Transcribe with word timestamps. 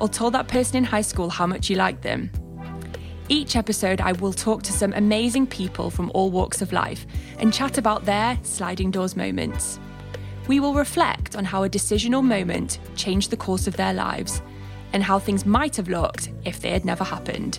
or 0.00 0.08
told 0.08 0.34
that 0.34 0.48
person 0.48 0.76
in 0.76 0.84
high 0.84 1.02
school 1.02 1.30
how 1.30 1.46
much 1.46 1.68
you 1.70 1.76
liked 1.76 2.02
them? 2.02 2.30
Each 3.28 3.56
episode, 3.56 4.00
I 4.00 4.12
will 4.12 4.32
talk 4.32 4.62
to 4.62 4.72
some 4.72 4.94
amazing 4.94 5.46
people 5.46 5.90
from 5.90 6.10
all 6.14 6.30
walks 6.30 6.62
of 6.62 6.72
life 6.72 7.06
and 7.38 7.52
chat 7.52 7.76
about 7.76 8.06
their 8.06 8.38
sliding 8.42 8.90
doors 8.90 9.16
moments. 9.16 9.78
We 10.46 10.60
will 10.60 10.72
reflect 10.72 11.36
on 11.36 11.44
how 11.44 11.62
a 11.62 11.68
decision 11.68 12.14
or 12.14 12.22
moment 12.22 12.78
changed 12.96 13.30
the 13.30 13.36
course 13.36 13.66
of 13.66 13.76
their 13.76 13.92
lives 13.92 14.40
and 14.94 15.02
how 15.02 15.18
things 15.18 15.44
might 15.44 15.76
have 15.76 15.88
looked 15.88 16.30
if 16.46 16.60
they 16.60 16.70
had 16.70 16.86
never 16.86 17.04
happened. 17.04 17.58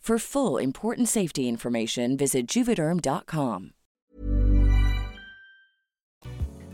For 0.00 0.18
full 0.18 0.56
important 0.56 1.08
safety 1.08 1.46
information, 1.46 2.16
visit 2.16 2.46
juvederm.com. 2.46 3.72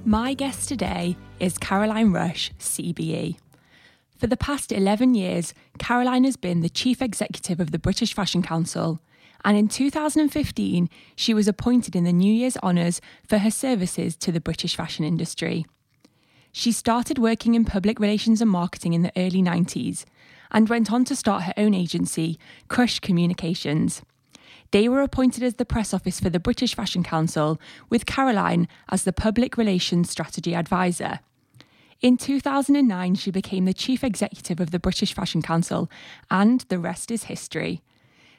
My 0.04 0.32
guest 0.34 0.68
today 0.68 1.16
is 1.40 1.58
Caroline 1.58 2.12
Rush, 2.12 2.52
CBE. 2.60 3.36
For 4.16 4.28
the 4.28 4.36
past 4.36 4.70
11 4.70 5.14
years, 5.14 5.52
Caroline 5.78 6.22
has 6.22 6.36
been 6.36 6.60
the 6.60 6.68
Chief 6.68 7.02
Executive 7.02 7.58
of 7.58 7.72
the 7.72 7.80
British 7.80 8.14
Fashion 8.14 8.42
Council, 8.42 9.00
and 9.44 9.56
in 9.56 9.66
2015, 9.66 10.88
she 11.16 11.34
was 11.34 11.48
appointed 11.48 11.96
in 11.96 12.04
the 12.04 12.12
New 12.12 12.32
Year's 12.32 12.56
Honours 12.58 13.00
for 13.26 13.38
her 13.38 13.50
services 13.50 14.16
to 14.18 14.30
the 14.30 14.40
British 14.40 14.76
fashion 14.76 15.04
industry. 15.04 15.66
She 16.52 16.70
started 16.70 17.18
working 17.18 17.54
in 17.54 17.64
public 17.64 17.98
relations 17.98 18.40
and 18.40 18.50
marketing 18.50 18.94
in 18.94 19.02
the 19.02 19.12
early 19.16 19.42
90s 19.42 20.04
and 20.50 20.68
went 20.68 20.92
on 20.92 21.04
to 21.06 21.16
start 21.16 21.44
her 21.44 21.54
own 21.56 21.74
agency, 21.74 22.38
Crush 22.68 23.00
Communications. 23.00 24.02
They 24.70 24.88
were 24.88 25.02
appointed 25.02 25.42
as 25.42 25.54
the 25.54 25.64
press 25.64 25.94
office 25.94 26.20
for 26.20 26.30
the 26.30 26.40
British 26.40 26.74
Fashion 26.74 27.02
Council, 27.02 27.60
with 27.88 28.06
Caroline 28.06 28.68
as 28.90 29.04
the 29.04 29.12
public 29.12 29.56
relations 29.56 30.10
strategy 30.10 30.54
advisor. 30.54 31.20
In 32.00 32.16
2009, 32.16 33.14
she 33.14 33.30
became 33.30 33.64
the 33.64 33.72
chief 33.72 34.04
executive 34.04 34.60
of 34.60 34.70
the 34.70 34.78
British 34.78 35.14
Fashion 35.14 35.40
Council, 35.40 35.90
and 36.30 36.60
the 36.68 36.78
rest 36.78 37.10
is 37.10 37.24
history. 37.24 37.82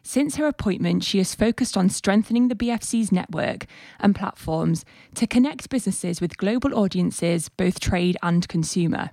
Since 0.03 0.35
her 0.35 0.47
appointment, 0.47 1.03
she 1.03 1.17
has 1.17 1.35
focused 1.35 1.75
on 1.75 1.89
strengthening 1.89 2.47
the 2.47 2.55
BFC's 2.55 3.11
network 3.11 3.65
and 3.99 4.15
platforms 4.15 4.85
to 5.15 5.27
connect 5.27 5.69
businesses 5.69 6.21
with 6.21 6.37
global 6.37 6.77
audiences, 6.77 7.49
both 7.49 7.79
trade 7.79 8.15
and 8.21 8.47
consumer. 8.47 9.09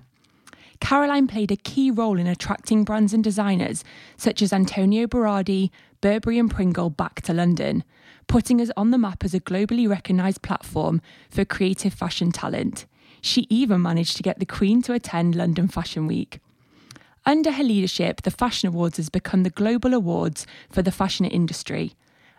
Caroline 0.79 1.27
played 1.27 1.51
a 1.51 1.55
key 1.55 1.89
role 1.89 2.19
in 2.19 2.27
attracting 2.27 2.83
brands 2.83 3.13
and 3.13 3.23
designers 3.23 3.83
such 4.17 4.41
as 4.41 4.53
Antonio 4.53 5.07
Berardi, 5.07 5.69
Burberry, 6.01 6.37
and 6.37 6.51
Pringle 6.51 6.89
back 6.89 7.21
to 7.23 7.33
London, 7.33 7.83
putting 8.27 8.61
us 8.61 8.71
on 8.77 8.91
the 8.91 8.97
map 8.97 9.23
as 9.23 9.33
a 9.33 9.39
globally 9.39 9.87
recognised 9.87 10.41
platform 10.41 11.01
for 11.29 11.45
creative 11.45 11.93
fashion 11.93 12.31
talent. 12.31 12.85
She 13.21 13.47
even 13.49 13.81
managed 13.81 14.17
to 14.17 14.23
get 14.23 14.39
the 14.39 14.45
Queen 14.45 14.81
to 14.83 14.93
attend 14.93 15.35
London 15.35 15.67
Fashion 15.67 16.05
Week. 16.05 16.39
Under 17.25 17.53
her 17.53 17.63
leadership, 17.63 18.21
the 18.21 18.29
Fashion 18.29 18.69
Awards 18.69 18.97
has 18.97 19.09
become 19.09 19.41
the 19.41 19.49
global 19.49 19.95
awards 19.95 20.45
for 20.69 20.83
the 20.83 20.91
fashion 20.91 21.25
industry 21.25 21.93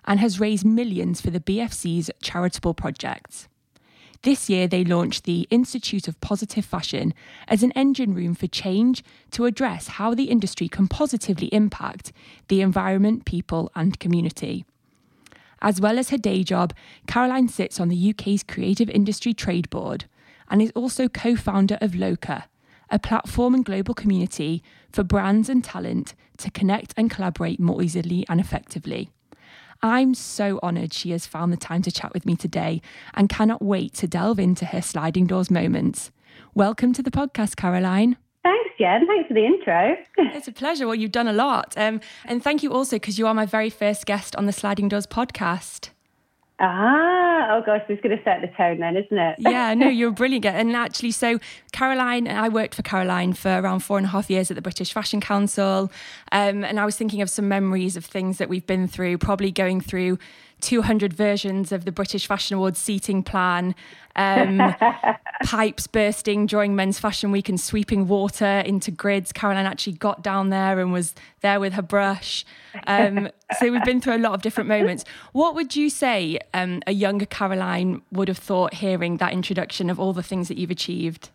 and 0.04 0.20
has 0.20 0.38
raised 0.38 0.64
millions 0.64 1.20
for 1.20 1.30
the 1.30 1.40
BFC's 1.40 2.08
charitable 2.22 2.72
projects. 2.72 3.48
This 4.22 4.48
year, 4.48 4.66
they 4.66 4.84
launched 4.84 5.24
the 5.24 5.46
Institute 5.50 6.08
of 6.08 6.20
Positive 6.20 6.64
Fashion 6.64 7.14
as 7.48 7.62
an 7.62 7.72
engine 7.72 8.14
room 8.14 8.34
for 8.34 8.46
change 8.46 9.04
to 9.32 9.44
address 9.44 9.88
how 9.88 10.14
the 10.14 10.24
industry 10.24 10.68
can 10.68 10.88
positively 10.88 11.48
impact 11.48 12.12
the 12.48 12.60
environment, 12.60 13.24
people, 13.24 13.70
and 13.74 14.00
community. 14.00 14.64
As 15.62 15.80
well 15.80 15.98
as 15.98 16.10
her 16.10 16.18
day 16.18 16.42
job, 16.42 16.74
Caroline 17.06 17.48
sits 17.48 17.80
on 17.80 17.88
the 17.88 18.10
UK's 18.10 18.42
Creative 18.42 18.90
Industry 18.90 19.32
Trade 19.32 19.70
Board 19.70 20.04
and 20.48 20.60
is 20.60 20.72
also 20.74 21.08
co 21.08 21.34
founder 21.34 21.78
of 21.80 21.94
LOCA, 21.94 22.44
a 22.90 22.98
platform 22.98 23.54
and 23.54 23.64
global 23.64 23.94
community 23.94 24.62
for 24.92 25.02
brands 25.02 25.48
and 25.48 25.64
talent 25.64 26.14
to 26.38 26.50
connect 26.50 26.94
and 26.96 27.10
collaborate 27.10 27.58
more 27.58 27.82
easily 27.82 28.24
and 28.28 28.40
effectively. 28.40 29.10
I'm 29.82 30.14
so 30.14 30.58
honoured 30.62 30.92
she 30.92 31.10
has 31.10 31.26
found 31.26 31.52
the 31.52 31.56
time 31.56 31.82
to 31.82 31.92
chat 31.92 32.12
with 32.12 32.26
me 32.26 32.36
today 32.36 32.82
and 33.14 33.28
cannot 33.28 33.62
wait 33.62 33.94
to 33.94 34.06
delve 34.06 34.38
into 34.38 34.66
her 34.66 34.82
sliding 34.82 35.26
doors 35.26 35.50
moments. 35.50 36.10
Welcome 36.54 36.92
to 36.94 37.02
the 37.02 37.10
podcast, 37.10 37.56
Caroline. 37.56 38.16
Thanks, 38.42 38.70
Jen. 38.78 39.06
Thanks 39.06 39.28
for 39.28 39.34
the 39.34 39.44
intro. 39.44 39.96
It's 40.36 40.48
a 40.48 40.52
pleasure. 40.52 40.86
Well, 40.86 40.94
you've 40.94 41.12
done 41.12 41.28
a 41.28 41.32
lot. 41.32 41.74
Um, 41.76 42.00
and 42.24 42.42
thank 42.42 42.62
you 42.62 42.72
also 42.72 42.96
because 42.96 43.18
you 43.18 43.26
are 43.26 43.34
my 43.34 43.46
very 43.46 43.70
first 43.70 44.06
guest 44.06 44.36
on 44.36 44.46
the 44.46 44.52
Sliding 44.52 44.88
Doors 44.88 45.06
podcast. 45.06 45.90
Ah, 46.58 47.48
oh 47.50 47.62
gosh, 47.66 47.82
this 47.86 47.96
is 47.96 48.02
going 48.02 48.16
to 48.16 48.24
set 48.24 48.40
the 48.40 48.48
tone 48.56 48.78
then, 48.78 48.96
isn't 48.96 49.18
it? 49.18 49.36
yeah, 49.38 49.74
no, 49.74 49.88
you're 50.00 50.10
brilliant. 50.10 50.46
And 50.46 50.74
actually, 50.74 51.10
so 51.10 51.38
Caroline, 51.72 52.26
I 52.28 52.48
worked 52.48 52.74
for 52.74 52.82
Caroline 52.82 53.34
for 53.34 53.60
around 53.60 53.80
four 53.80 53.98
and 53.98 54.06
a 54.06 54.10
half 54.10 54.30
years 54.30 54.50
at 54.50 54.54
the 54.54 54.62
British 54.62 54.92
Fashion 54.92 55.20
Council. 55.20 55.90
Um, 56.32 56.64
and 56.64 56.80
I 56.80 56.86
was 56.86 56.96
thinking 56.96 57.20
of 57.20 57.28
some 57.28 57.46
memories 57.46 57.96
of 57.96 58.06
things 58.06 58.38
that 58.38 58.48
we've 58.48 58.66
been 58.66 58.88
through, 58.88 59.18
probably 59.18 59.52
going 59.52 59.82
through 59.82 60.18
200 60.60 61.12
versions 61.12 61.70
of 61.72 61.84
the 61.84 61.92
British 61.92 62.26
Fashion 62.26 62.56
Awards 62.56 62.78
seating 62.78 63.22
plan, 63.22 63.74
um, 64.16 64.74
pipes 65.44 65.86
bursting 65.86 66.46
during 66.46 66.74
Men's 66.74 66.98
Fashion 66.98 67.30
Week 67.30 67.48
and 67.48 67.60
sweeping 67.60 68.08
water 68.08 68.60
into 68.60 68.90
grids. 68.90 69.32
Caroline 69.32 69.66
actually 69.66 69.94
got 69.94 70.22
down 70.22 70.50
there 70.50 70.80
and 70.80 70.92
was 70.92 71.14
there 71.42 71.60
with 71.60 71.74
her 71.74 71.82
brush. 71.82 72.44
Um, 72.86 73.28
so 73.58 73.70
we've 73.70 73.84
been 73.84 74.00
through 74.00 74.16
a 74.16 74.18
lot 74.18 74.32
of 74.32 74.42
different 74.42 74.68
moments. 74.68 75.04
What 75.32 75.54
would 75.54 75.76
you 75.76 75.90
say 75.90 76.38
um, 76.54 76.82
a 76.86 76.92
younger 76.92 77.26
Caroline 77.26 78.02
would 78.12 78.28
have 78.28 78.38
thought 78.38 78.74
hearing 78.74 79.18
that 79.18 79.32
introduction 79.32 79.90
of 79.90 80.00
all 80.00 80.12
the 80.12 80.22
things 80.22 80.48
that 80.48 80.56
you've 80.56 80.70
achieved? 80.70 81.30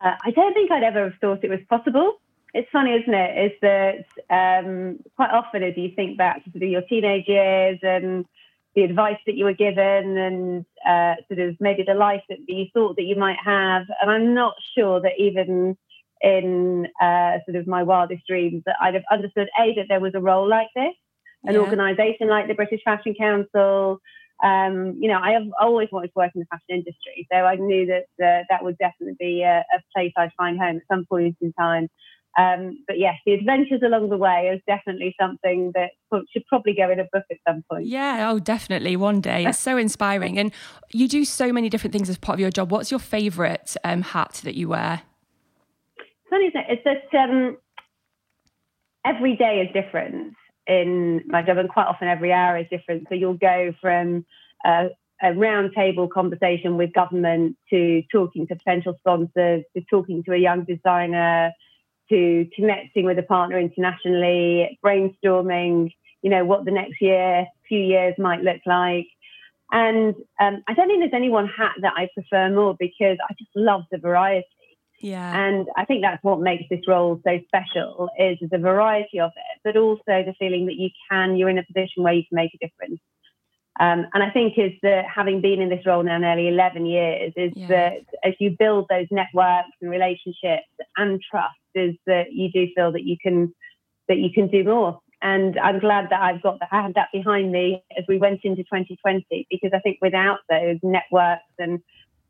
Uh, 0.00 0.12
I 0.22 0.32
don't 0.32 0.52
think 0.52 0.70
I'd 0.70 0.82
ever 0.82 1.04
have 1.04 1.18
thought 1.20 1.44
it 1.44 1.50
was 1.50 1.60
possible 1.70 2.18
it's 2.54 2.70
funny, 2.70 2.92
isn't 2.92 3.12
it? 3.12 3.52
Is 3.52 3.58
that 3.62 4.06
um, 4.30 5.00
quite 5.16 5.30
often 5.30 5.64
as 5.64 5.76
you 5.76 5.90
think 5.96 6.16
back 6.16 6.44
to 6.44 6.50
sort 6.52 6.62
of 6.62 6.68
your 6.68 6.82
teenage 6.82 7.26
years 7.26 7.80
and 7.82 8.24
the 8.76 8.82
advice 8.82 9.18
that 9.26 9.34
you 9.34 9.44
were 9.44 9.54
given 9.54 10.16
and 10.16 10.64
uh, 10.88 11.14
sort 11.28 11.40
of 11.40 11.56
maybe 11.60 11.82
the 11.86 11.94
life 11.94 12.22
that 12.28 12.38
you 12.46 12.66
thought 12.72 12.96
that 12.96 13.02
you 13.02 13.16
might 13.16 13.38
have. 13.44 13.86
And 14.00 14.10
I'm 14.10 14.34
not 14.34 14.54
sure 14.76 15.00
that 15.00 15.12
even 15.18 15.76
in 16.20 16.86
uh, 17.02 17.38
sort 17.44 17.56
of 17.56 17.66
my 17.66 17.82
wildest 17.82 18.22
dreams 18.26 18.62
that 18.66 18.76
I'd 18.80 18.94
have 18.94 19.02
understood 19.10 19.48
a 19.60 19.74
that 19.74 19.86
there 19.88 20.00
was 20.00 20.12
a 20.14 20.20
role 20.20 20.48
like 20.48 20.68
this, 20.76 20.94
an 21.44 21.54
yeah. 21.54 21.60
organisation 21.60 22.28
like 22.28 22.46
the 22.46 22.54
British 22.54 22.80
Fashion 22.84 23.14
Council. 23.18 23.98
Um, 24.44 24.96
you 25.00 25.08
know, 25.08 25.18
I 25.20 25.32
have 25.32 25.46
always 25.60 25.88
wanted 25.90 26.08
to 26.08 26.12
work 26.16 26.32
in 26.34 26.40
the 26.40 26.46
fashion 26.46 26.66
industry, 26.70 27.26
so 27.32 27.38
I 27.38 27.56
knew 27.56 27.86
that 27.86 28.24
uh, 28.24 28.44
that 28.48 28.62
would 28.62 28.78
definitely 28.78 29.16
be 29.18 29.42
a, 29.42 29.58
a 29.58 29.80
place 29.94 30.12
I'd 30.16 30.32
find 30.36 30.58
home 30.58 30.76
at 30.76 30.82
some 30.90 31.04
point 31.04 31.36
in 31.40 31.52
time. 31.52 31.88
Um, 32.36 32.82
but 32.88 32.98
yes, 32.98 33.14
the 33.24 33.32
adventures 33.32 33.80
along 33.84 34.08
the 34.08 34.16
way 34.16 34.50
is 34.52 34.60
definitely 34.66 35.14
something 35.20 35.72
that 35.74 35.90
should 36.32 36.44
probably 36.46 36.74
go 36.74 36.90
in 36.90 36.98
a 36.98 37.04
book 37.12 37.24
at 37.30 37.36
some 37.46 37.62
point. 37.70 37.86
Yeah, 37.86 38.30
oh, 38.30 38.38
definitely 38.40 38.96
one 38.96 39.20
day. 39.20 39.44
It's 39.44 39.58
so 39.58 39.76
inspiring, 39.76 40.38
and 40.38 40.52
you 40.92 41.06
do 41.06 41.24
so 41.24 41.52
many 41.52 41.68
different 41.68 41.92
things 41.92 42.08
as 42.08 42.18
part 42.18 42.36
of 42.36 42.40
your 42.40 42.50
job. 42.50 42.72
What's 42.72 42.90
your 42.90 43.00
favourite 43.00 43.76
um, 43.84 44.02
hat 44.02 44.40
that 44.44 44.54
you 44.54 44.68
wear? 44.68 45.02
Funny, 46.28 46.50
thing? 46.50 46.64
It's 46.68 46.82
that 46.84 47.18
um, 47.18 47.56
every 49.06 49.36
day 49.36 49.60
is 49.60 49.72
different 49.72 50.34
in 50.66 51.22
my 51.26 51.42
job, 51.42 51.58
and 51.58 51.68
quite 51.68 51.86
often 51.86 52.08
every 52.08 52.32
hour 52.32 52.58
is 52.58 52.66
different. 52.68 53.06
So 53.08 53.14
you'll 53.14 53.34
go 53.34 53.72
from 53.80 54.26
uh, 54.64 54.86
a 55.22 55.28
roundtable 55.28 56.10
conversation 56.10 56.76
with 56.76 56.92
government 56.92 57.56
to 57.70 58.02
talking 58.10 58.46
to 58.48 58.56
potential 58.56 58.94
sponsors 58.98 59.62
to 59.76 59.82
talking 59.88 60.24
to 60.24 60.32
a 60.32 60.38
young 60.38 60.64
designer 60.64 61.52
to 62.10 62.46
connecting 62.54 63.04
with 63.04 63.18
a 63.18 63.22
partner 63.22 63.58
internationally, 63.58 64.78
brainstorming, 64.84 65.90
you 66.22 66.30
know, 66.30 66.44
what 66.44 66.64
the 66.64 66.70
next 66.70 67.00
year, 67.00 67.46
few 67.68 67.80
years 67.80 68.14
might 68.18 68.42
look 68.42 68.60
like. 68.66 69.06
And 69.72 70.14
um, 70.40 70.62
I 70.68 70.74
don't 70.74 70.88
think 70.88 71.00
there's 71.00 71.10
any 71.14 71.30
one 71.30 71.48
hat 71.48 71.74
that 71.82 71.94
I 71.96 72.08
prefer 72.14 72.50
more 72.50 72.76
because 72.78 73.16
I 73.28 73.34
just 73.38 73.50
love 73.54 73.82
the 73.90 73.98
variety. 73.98 74.46
Yeah. 75.00 75.46
And 75.46 75.66
I 75.76 75.84
think 75.84 76.02
that's 76.02 76.22
what 76.22 76.40
makes 76.40 76.64
this 76.70 76.80
role 76.86 77.20
so 77.26 77.38
special 77.46 78.08
is 78.18 78.38
the 78.50 78.58
variety 78.58 79.20
of 79.20 79.32
it, 79.36 79.60
but 79.64 79.76
also 79.76 80.02
the 80.06 80.34
feeling 80.38 80.66
that 80.66 80.76
you 80.76 80.88
can, 81.10 81.36
you're 81.36 81.50
in 81.50 81.58
a 81.58 81.64
position 81.64 82.02
where 82.02 82.14
you 82.14 82.22
can 82.28 82.36
make 82.36 82.52
a 82.54 82.66
difference. 82.66 83.00
Um, 83.80 84.06
and 84.14 84.22
I 84.22 84.30
think 84.30 84.54
is 84.56 84.72
that 84.82 85.04
having 85.12 85.40
been 85.40 85.60
in 85.60 85.68
this 85.68 85.84
role 85.84 86.02
now 86.04 86.18
nearly 86.18 86.48
11 86.48 86.86
years, 86.86 87.32
is 87.36 87.52
yeah. 87.56 87.66
that 87.68 87.92
as 88.24 88.34
you 88.38 88.54
build 88.56 88.86
those 88.88 89.06
networks 89.10 89.70
and 89.80 89.90
relationships 89.90 90.68
and 90.96 91.20
trust, 91.28 91.56
is 91.74 91.94
that 92.06 92.32
you 92.32 92.50
do 92.52 92.68
feel 92.76 92.92
that 92.92 93.02
you 93.02 93.16
can 93.20 93.52
that 94.08 94.18
you 94.18 94.30
can 94.32 94.48
do 94.48 94.62
more. 94.62 95.00
And 95.22 95.58
I'm 95.58 95.80
glad 95.80 96.08
that 96.10 96.20
I've 96.20 96.42
got 96.42 96.60
that 96.60 96.68
I 96.70 96.82
had 96.82 96.94
that 96.94 97.08
behind 97.12 97.50
me 97.50 97.82
as 97.98 98.04
we 98.08 98.18
went 98.18 98.40
into 98.44 98.62
2020, 98.62 99.46
because 99.50 99.70
I 99.74 99.80
think 99.80 99.98
without 100.00 100.38
those 100.48 100.78
networks 100.82 101.42
and 101.58 101.80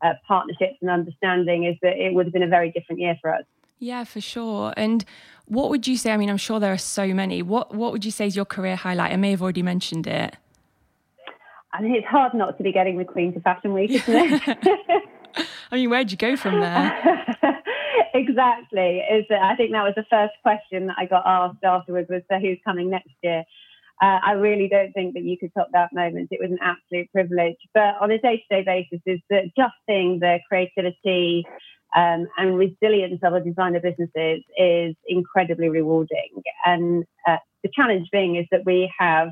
uh, 0.01 0.13
partnerships 0.27 0.77
and 0.81 0.89
understanding, 0.89 1.65
is 1.65 1.75
that 1.83 1.97
it 1.97 2.13
would 2.13 2.25
have 2.25 2.33
been 2.33 2.43
a 2.43 2.47
very 2.47 2.71
different 2.71 3.01
year 3.01 3.17
for 3.21 3.35
us. 3.35 3.43
Yeah, 3.77 4.03
for 4.05 4.21
sure. 4.21 4.73
And 4.77 5.05
what 5.45 5.69
would 5.69 5.85
you 5.85 5.97
say? 5.97 6.11
I 6.11 6.17
mean, 6.17 6.29
I'm 6.29 6.37
sure 6.37 6.59
there 6.59 6.73
are 6.73 6.77
so 6.77 7.13
many. 7.13 7.43
What 7.43 7.75
What 7.75 7.91
would 7.91 8.03
you 8.03 8.11
say 8.11 8.25
is 8.25 8.35
your 8.35 8.45
career 8.45 8.75
highlight? 8.75 9.11
I 9.11 9.17
may 9.17 9.31
have 9.31 9.43
already 9.43 9.61
mentioned 9.61 10.07
it. 10.07 10.37
I 11.77 11.81
mean, 11.81 11.95
it's 11.95 12.07
hard 12.07 12.33
not 12.33 12.57
to 12.57 12.63
be 12.63 12.71
getting 12.71 12.97
the 12.97 13.05
Queen 13.05 13.33
to 13.33 13.41
Fashion 13.41 13.73
Week, 13.73 13.91
isn't 13.91 14.15
it? 14.15 14.41
I 15.71 15.75
mean, 15.75 15.89
where'd 15.89 16.11
you 16.11 16.17
go 16.17 16.37
from 16.37 16.61
there? 16.61 17.25
exactly. 18.13 18.99
Is 19.11 19.25
I 19.29 19.55
think 19.55 19.71
that 19.71 19.83
was 19.83 19.93
the 19.95 20.05
first 20.09 20.33
question 20.41 20.87
that 20.87 20.95
I 20.97 21.05
got 21.05 21.23
asked 21.25 21.63
afterwards 21.63 22.07
was, 22.09 22.21
so 22.31 22.39
who's 22.39 22.59
coming 22.63 22.89
next 22.89 23.11
year? 23.21 23.43
Uh, 24.01 24.19
I 24.25 24.31
really 24.33 24.69
don't 24.69 24.93
think 24.93 25.13
that 25.15 25.23
you 25.23 25.37
could 25.37 25.51
top 25.53 25.69
that 25.73 25.91
moment. 25.93 26.29
It 26.31 26.39
was 26.41 26.51
an 26.51 26.59
absolute 26.61 27.11
privilege. 27.11 27.57
But 27.73 27.95
on 27.99 28.11
a 28.11 28.19
day-to-day 28.19 28.63
basis, 28.63 29.01
is 29.05 29.19
that 29.29 29.51
just 29.57 29.73
seeing 29.87 30.19
the 30.19 30.39
creativity 30.47 31.45
um, 31.95 32.27
and 32.37 32.57
resilience 32.57 33.19
of 33.23 33.33
our 33.33 33.39
designer 33.39 33.79
businesses 33.79 34.43
is 34.57 34.95
incredibly 35.07 35.69
rewarding. 35.69 36.43
And 36.65 37.05
uh, 37.27 37.37
the 37.63 37.69
challenge 37.73 38.09
being 38.11 38.35
is 38.35 38.45
that 38.51 38.65
we 38.65 38.91
have 38.99 39.29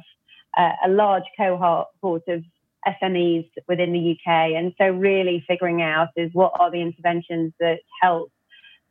a 0.58 0.90
large 0.90 1.24
cohort 1.38 1.88
of 2.28 2.44
SMEs 2.88 3.50
within 3.68 3.94
the 3.94 4.12
UK. 4.12 4.54
And 4.58 4.74
so, 4.78 4.90
really 4.90 5.44
figuring 5.48 5.82
out 5.82 6.10
is 6.16 6.30
what 6.34 6.52
are 6.60 6.72
the 6.72 6.82
interventions 6.82 7.54
that 7.60 7.80
help 8.02 8.32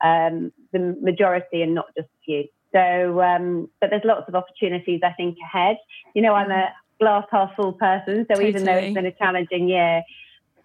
um, 0.02 0.52
the 0.72 0.96
majority 1.00 1.62
and 1.62 1.74
not 1.74 1.86
just 1.96 2.08
a 2.08 2.24
few. 2.24 2.44
So, 2.74 3.20
um, 3.20 3.68
but 3.80 3.90
there's 3.90 4.02
lots 4.04 4.28
of 4.28 4.34
opportunities, 4.34 5.00
I 5.04 5.12
think, 5.12 5.36
ahead. 5.44 5.76
You 6.14 6.22
know, 6.22 6.34
I'm 6.34 6.50
a 6.50 6.68
glass 6.98 7.24
half 7.30 7.54
full 7.54 7.74
person. 7.74 8.26
So, 8.28 8.34
totally. 8.34 8.48
even 8.48 8.64
though 8.64 8.76
it's 8.76 8.94
been 8.94 9.06
a 9.06 9.12
challenging 9.12 9.68
year, 9.68 10.02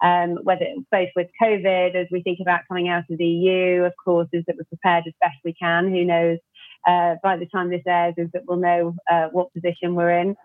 um, 0.02 0.38
whether 0.42 0.66
both 0.90 1.08
with 1.16 1.28
COVID, 1.42 1.94
as 1.94 2.06
we 2.10 2.22
think 2.22 2.38
about 2.40 2.60
coming 2.68 2.88
out 2.88 3.04
of 3.10 3.18
the 3.18 3.26
EU, 3.26 3.82
of 3.82 3.92
course, 4.02 4.28
is 4.32 4.44
that 4.46 4.56
we're 4.56 4.64
prepared 4.64 5.04
as 5.06 5.12
best 5.20 5.36
we 5.44 5.52
can. 5.54 5.88
Who 5.90 6.04
knows? 6.04 6.38
Uh, 6.86 7.16
by 7.22 7.36
the 7.36 7.46
time 7.46 7.68
this 7.68 7.82
airs, 7.86 8.14
is 8.16 8.28
that 8.32 8.42
we'll 8.46 8.58
know 8.58 8.94
uh, 9.10 9.28
what 9.32 9.52
position 9.52 9.94
we're 9.94 10.18
in. 10.18 10.36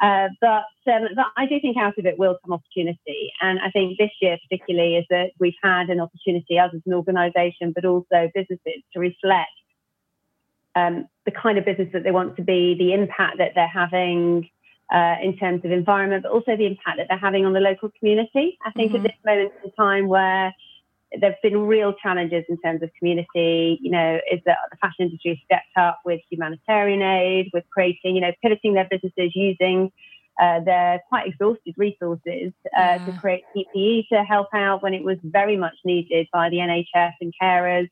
Uh, 0.00 0.28
but, 0.40 0.64
um, 0.90 1.08
but 1.14 1.26
I 1.36 1.46
do 1.46 1.60
think 1.60 1.76
out 1.76 1.98
of 1.98 2.06
it 2.06 2.18
will 2.18 2.38
come 2.42 2.54
opportunity. 2.54 3.32
And 3.42 3.60
I 3.60 3.70
think 3.70 3.98
this 3.98 4.10
year, 4.20 4.38
particularly, 4.48 4.96
is 4.96 5.04
that 5.10 5.32
we've 5.38 5.52
had 5.62 5.90
an 5.90 6.00
opportunity, 6.00 6.58
us 6.58 6.70
as 6.74 6.80
an 6.86 6.94
organisation, 6.94 7.72
but 7.74 7.84
also 7.84 8.30
businesses, 8.34 8.82
to 8.94 9.00
reflect 9.00 9.50
um, 10.74 11.06
the 11.26 11.32
kind 11.32 11.58
of 11.58 11.64
business 11.64 11.88
that 11.92 12.04
they 12.04 12.12
want 12.12 12.36
to 12.36 12.42
be, 12.42 12.74
the 12.78 12.94
impact 12.94 13.38
that 13.38 13.52
they're 13.54 13.68
having 13.68 14.48
uh, 14.92 15.16
in 15.22 15.36
terms 15.36 15.64
of 15.64 15.70
environment, 15.70 16.22
but 16.22 16.32
also 16.32 16.56
the 16.56 16.66
impact 16.66 16.96
that 16.96 17.06
they're 17.08 17.18
having 17.18 17.44
on 17.44 17.52
the 17.52 17.60
local 17.60 17.90
community. 17.98 18.58
I 18.64 18.70
think 18.72 18.92
mm-hmm. 18.92 19.04
at 19.04 19.10
this 19.10 19.18
moment 19.24 19.52
in 19.64 19.70
time 19.72 20.08
where 20.08 20.54
there 21.18 21.30
have 21.30 21.42
been 21.42 21.66
real 21.66 21.92
challenges 21.94 22.44
in 22.48 22.56
terms 22.58 22.82
of 22.82 22.90
community. 22.98 23.78
You 23.80 23.90
know, 23.90 24.20
is 24.30 24.40
that 24.46 24.58
the 24.70 24.76
fashion 24.76 25.06
industry 25.06 25.30
has 25.30 25.38
stepped 25.44 25.76
up 25.76 26.00
with 26.04 26.20
humanitarian 26.30 27.02
aid, 27.02 27.50
with 27.52 27.64
creating, 27.72 28.14
you 28.14 28.20
know, 28.20 28.32
pivoting 28.42 28.74
their 28.74 28.88
businesses 28.90 29.32
using 29.34 29.90
uh, 30.40 30.60
their 30.60 31.02
quite 31.08 31.26
exhausted 31.26 31.74
resources 31.76 32.52
uh, 32.76 32.96
yeah. 32.98 33.06
to 33.06 33.12
create 33.20 33.44
PPE 33.54 34.08
to 34.08 34.24
help 34.24 34.48
out 34.54 34.82
when 34.82 34.94
it 34.94 35.04
was 35.04 35.18
very 35.22 35.56
much 35.56 35.74
needed 35.84 36.26
by 36.32 36.48
the 36.48 36.56
NHS 36.56 37.12
and 37.20 37.32
carers. 37.40 37.88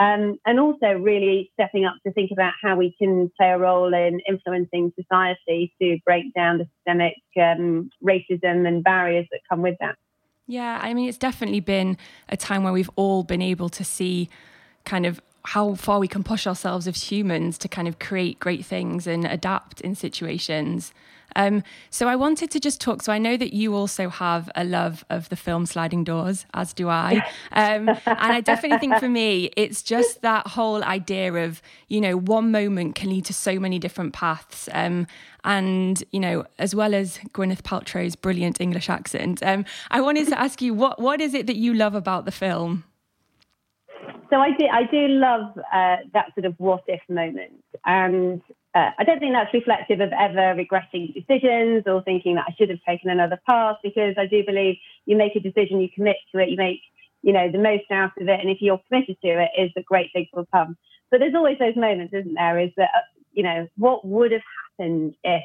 Um, 0.00 0.38
and 0.46 0.58
also 0.58 0.86
really 0.86 1.50
stepping 1.52 1.84
up 1.84 1.96
to 2.06 2.12
think 2.14 2.30
about 2.30 2.54
how 2.62 2.76
we 2.76 2.94
can 2.98 3.30
play 3.38 3.50
a 3.50 3.58
role 3.58 3.92
in 3.92 4.20
influencing 4.26 4.90
society 4.98 5.74
to 5.82 5.98
break 6.06 6.32
down 6.32 6.56
the 6.56 6.66
systemic 6.78 7.16
um, 7.36 7.90
racism 8.02 8.66
and 8.66 8.82
barriers 8.82 9.26
that 9.30 9.40
come 9.50 9.60
with 9.60 9.76
that. 9.80 9.96
Yeah, 10.46 10.78
I 10.82 10.92
mean, 10.94 11.08
it's 11.08 11.18
definitely 11.18 11.60
been 11.60 11.96
a 12.28 12.36
time 12.36 12.64
where 12.64 12.72
we've 12.72 12.90
all 12.96 13.22
been 13.22 13.42
able 13.42 13.68
to 13.70 13.84
see 13.84 14.28
kind 14.84 15.06
of 15.06 15.20
how 15.44 15.74
far 15.74 15.98
we 15.98 16.08
can 16.08 16.22
push 16.22 16.46
ourselves 16.46 16.86
as 16.86 17.10
humans 17.10 17.58
to 17.58 17.68
kind 17.68 17.88
of 17.88 17.98
create 17.98 18.38
great 18.38 18.64
things 18.64 19.06
and 19.06 19.24
adapt 19.24 19.80
in 19.80 19.94
situations. 19.94 20.92
Um, 21.36 21.62
so 21.90 22.08
I 22.08 22.16
wanted 22.16 22.50
to 22.50 22.60
just 22.60 22.80
talk. 22.80 23.02
So 23.02 23.12
I 23.12 23.18
know 23.18 23.36
that 23.36 23.52
you 23.52 23.74
also 23.74 24.08
have 24.08 24.50
a 24.54 24.64
love 24.64 25.04
of 25.10 25.28
the 25.28 25.36
film 25.36 25.66
Sliding 25.66 26.04
Doors, 26.04 26.46
as 26.54 26.72
do 26.72 26.88
I. 26.88 27.16
Um, 27.52 27.88
and 27.88 27.98
I 28.06 28.40
definitely 28.40 28.78
think 28.78 28.98
for 28.98 29.08
me, 29.08 29.50
it's 29.56 29.82
just 29.82 30.22
that 30.22 30.46
whole 30.46 30.82
idea 30.84 31.32
of, 31.32 31.62
you 31.88 32.00
know, 32.00 32.16
one 32.16 32.50
moment 32.50 32.94
can 32.94 33.10
lead 33.10 33.24
to 33.26 33.34
so 33.34 33.58
many 33.58 33.78
different 33.78 34.12
paths. 34.12 34.68
Um, 34.72 35.06
and, 35.44 36.02
you 36.12 36.20
know, 36.20 36.44
as 36.58 36.74
well 36.74 36.94
as 36.94 37.18
Gwyneth 37.32 37.62
Paltrow's 37.62 38.14
brilliant 38.14 38.60
English 38.60 38.88
accent, 38.88 39.42
um, 39.42 39.64
I 39.90 40.00
wanted 40.00 40.28
to 40.28 40.38
ask 40.38 40.62
you, 40.62 40.72
what, 40.74 41.00
what 41.00 41.20
is 41.20 41.34
it 41.34 41.46
that 41.46 41.56
you 41.56 41.74
love 41.74 41.94
about 41.94 42.24
the 42.24 42.30
film? 42.30 42.84
So 44.30 44.36
I 44.38 44.50
do, 44.58 44.66
I 44.72 44.84
do 44.90 45.08
love 45.08 45.58
uh, 45.58 45.96
that 46.14 46.32
sort 46.34 46.46
of 46.46 46.54
what 46.58 46.84
if 46.86 47.02
moment. 47.08 47.62
And 47.84 48.40
uh, 48.74 48.90
I 48.98 49.04
don't 49.04 49.18
think 49.18 49.34
that's 49.34 49.52
reflective 49.52 50.00
of 50.00 50.12
ever 50.18 50.54
regretting 50.56 51.12
decisions 51.14 51.84
or 51.86 52.02
thinking 52.02 52.36
that 52.36 52.46
I 52.48 52.54
should 52.56 52.70
have 52.70 52.78
taken 52.88 53.10
another 53.10 53.38
path 53.46 53.76
because 53.82 54.14
I 54.18 54.26
do 54.26 54.42
believe 54.44 54.76
you 55.04 55.16
make 55.16 55.36
a 55.36 55.40
decision, 55.40 55.80
you 55.80 55.88
commit 55.94 56.16
to 56.32 56.40
it, 56.40 56.48
you 56.48 56.56
make, 56.56 56.80
you 57.22 57.32
know, 57.32 57.50
the 57.50 57.58
most 57.58 57.84
out 57.90 58.12
of 58.18 58.28
it. 58.28 58.40
And 58.40 58.48
if 58.48 58.58
you're 58.60 58.80
committed 58.88 59.18
to 59.22 59.42
it, 59.42 59.50
is 59.58 59.70
that 59.76 59.84
great 59.84 60.10
things 60.14 60.28
will 60.32 60.48
come. 60.52 60.76
But 61.10 61.20
there's 61.20 61.34
always 61.34 61.58
those 61.58 61.76
moments, 61.76 62.14
isn't 62.14 62.34
there? 62.34 62.58
Is 62.58 62.70
that, 62.78 62.88
uh, 62.94 63.00
you 63.32 63.42
know, 63.42 63.68
what 63.76 64.06
would 64.06 64.32
have 64.32 64.42
happened 64.78 65.14
if? 65.22 65.42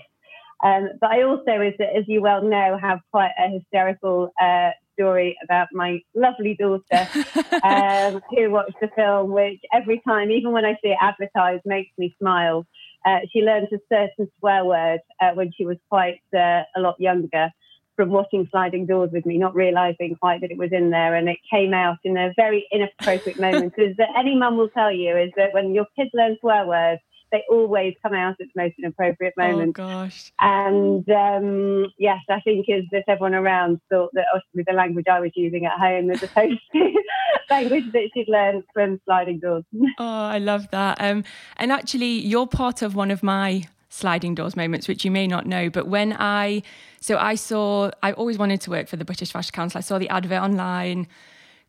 Um, 0.63 0.89
but 0.99 1.11
I 1.11 1.23
also, 1.23 1.61
is 1.61 1.73
that, 1.79 1.95
as 1.95 2.05
you 2.07 2.21
well 2.21 2.41
know, 2.41 2.79
have 2.81 2.99
quite 3.11 3.31
a 3.37 3.49
hysterical 3.49 4.31
uh, 4.41 4.71
story 4.93 5.37
about 5.43 5.67
my 5.71 5.99
lovely 6.15 6.55
daughter 6.55 6.81
um, 7.63 8.21
who 8.29 8.49
watched 8.49 8.79
the 8.81 8.89
film, 8.95 9.31
which 9.31 9.59
every 9.73 10.01
time, 10.07 10.31
even 10.31 10.51
when 10.51 10.65
I 10.65 10.73
see 10.81 10.89
it 10.89 10.97
advertised, 11.01 11.63
makes 11.65 11.91
me 11.97 12.15
smile. 12.19 12.65
Uh, 13.07 13.19
she 13.31 13.39
learned 13.39 13.69
a 13.71 13.79
certain 13.87 14.29
swear 14.37 14.65
word 14.65 14.99
uh, 15.21 15.31
when 15.31 15.49
she 15.55 15.65
was 15.65 15.77
quite 15.89 16.19
uh, 16.35 16.63
a 16.75 16.79
lot 16.79 16.99
younger 16.99 17.49
from 17.95 18.09
watching 18.09 18.47
Sliding 18.51 18.85
Doors 18.85 19.11
with 19.13 19.25
me, 19.25 19.37
not 19.37 19.55
realizing 19.55 20.17
quite 20.19 20.41
that 20.41 20.51
it 20.51 20.57
was 20.57 20.73
in 20.73 20.89
there. 20.89 21.15
And 21.15 21.29
it 21.29 21.37
came 21.49 21.73
out 21.73 21.97
in 22.03 22.17
a 22.17 22.33
very 22.35 22.67
inappropriate 22.69 23.39
moment. 23.39 23.73
As 23.79 23.95
any 24.17 24.35
mum 24.35 24.57
will 24.57 24.69
tell 24.69 24.91
you, 24.91 25.15
is 25.17 25.31
that 25.37 25.53
when 25.53 25.73
your 25.73 25.85
kids 25.95 26.11
learn 26.13 26.35
swear 26.41 26.65
words, 26.65 27.01
they 27.31 27.43
always 27.49 27.95
come 28.01 28.13
out 28.13 28.35
at 28.39 28.47
the 28.53 28.61
most 28.61 28.75
inappropriate 28.77 29.33
moment. 29.37 29.69
Oh 29.79 29.83
gosh! 29.83 30.31
And 30.39 31.07
um, 31.09 31.91
yes, 31.97 32.19
I 32.29 32.39
think 32.41 32.69
as 32.69 32.83
if 32.91 33.03
everyone 33.07 33.35
around 33.35 33.79
thought 33.89 34.11
that 34.13 34.25
with 34.53 34.65
the 34.65 34.73
language 34.73 35.05
I 35.09 35.19
was 35.19 35.31
using 35.35 35.65
at 35.65 35.77
home 35.77 36.11
as 36.11 36.23
opposed 36.23 36.59
to 36.73 36.93
language 37.49 37.91
that 37.93 38.09
she'd 38.13 38.27
learned 38.27 38.63
from 38.73 38.99
sliding 39.05 39.39
doors. 39.39 39.63
oh, 39.99 40.05
I 40.05 40.39
love 40.39 40.69
that. 40.71 40.97
Um, 40.99 41.23
and 41.57 41.71
actually, 41.71 42.19
you're 42.19 42.47
part 42.47 42.81
of 42.81 42.95
one 42.95 43.11
of 43.11 43.23
my 43.23 43.67
sliding 43.89 44.35
doors 44.35 44.55
moments, 44.55 44.87
which 44.87 45.03
you 45.05 45.11
may 45.11 45.27
not 45.27 45.45
know. 45.45 45.69
But 45.69 45.87
when 45.87 46.15
I, 46.17 46.61
so 46.99 47.17
I 47.17 47.35
saw, 47.35 47.91
I 48.03 48.11
always 48.13 48.37
wanted 48.37 48.61
to 48.61 48.69
work 48.69 48.87
for 48.87 48.95
the 48.95 49.05
British 49.05 49.31
Fashion 49.31 49.51
Council. 49.53 49.77
I 49.77 49.81
saw 49.81 49.97
the 49.97 50.09
advert 50.09 50.41
online 50.41 51.07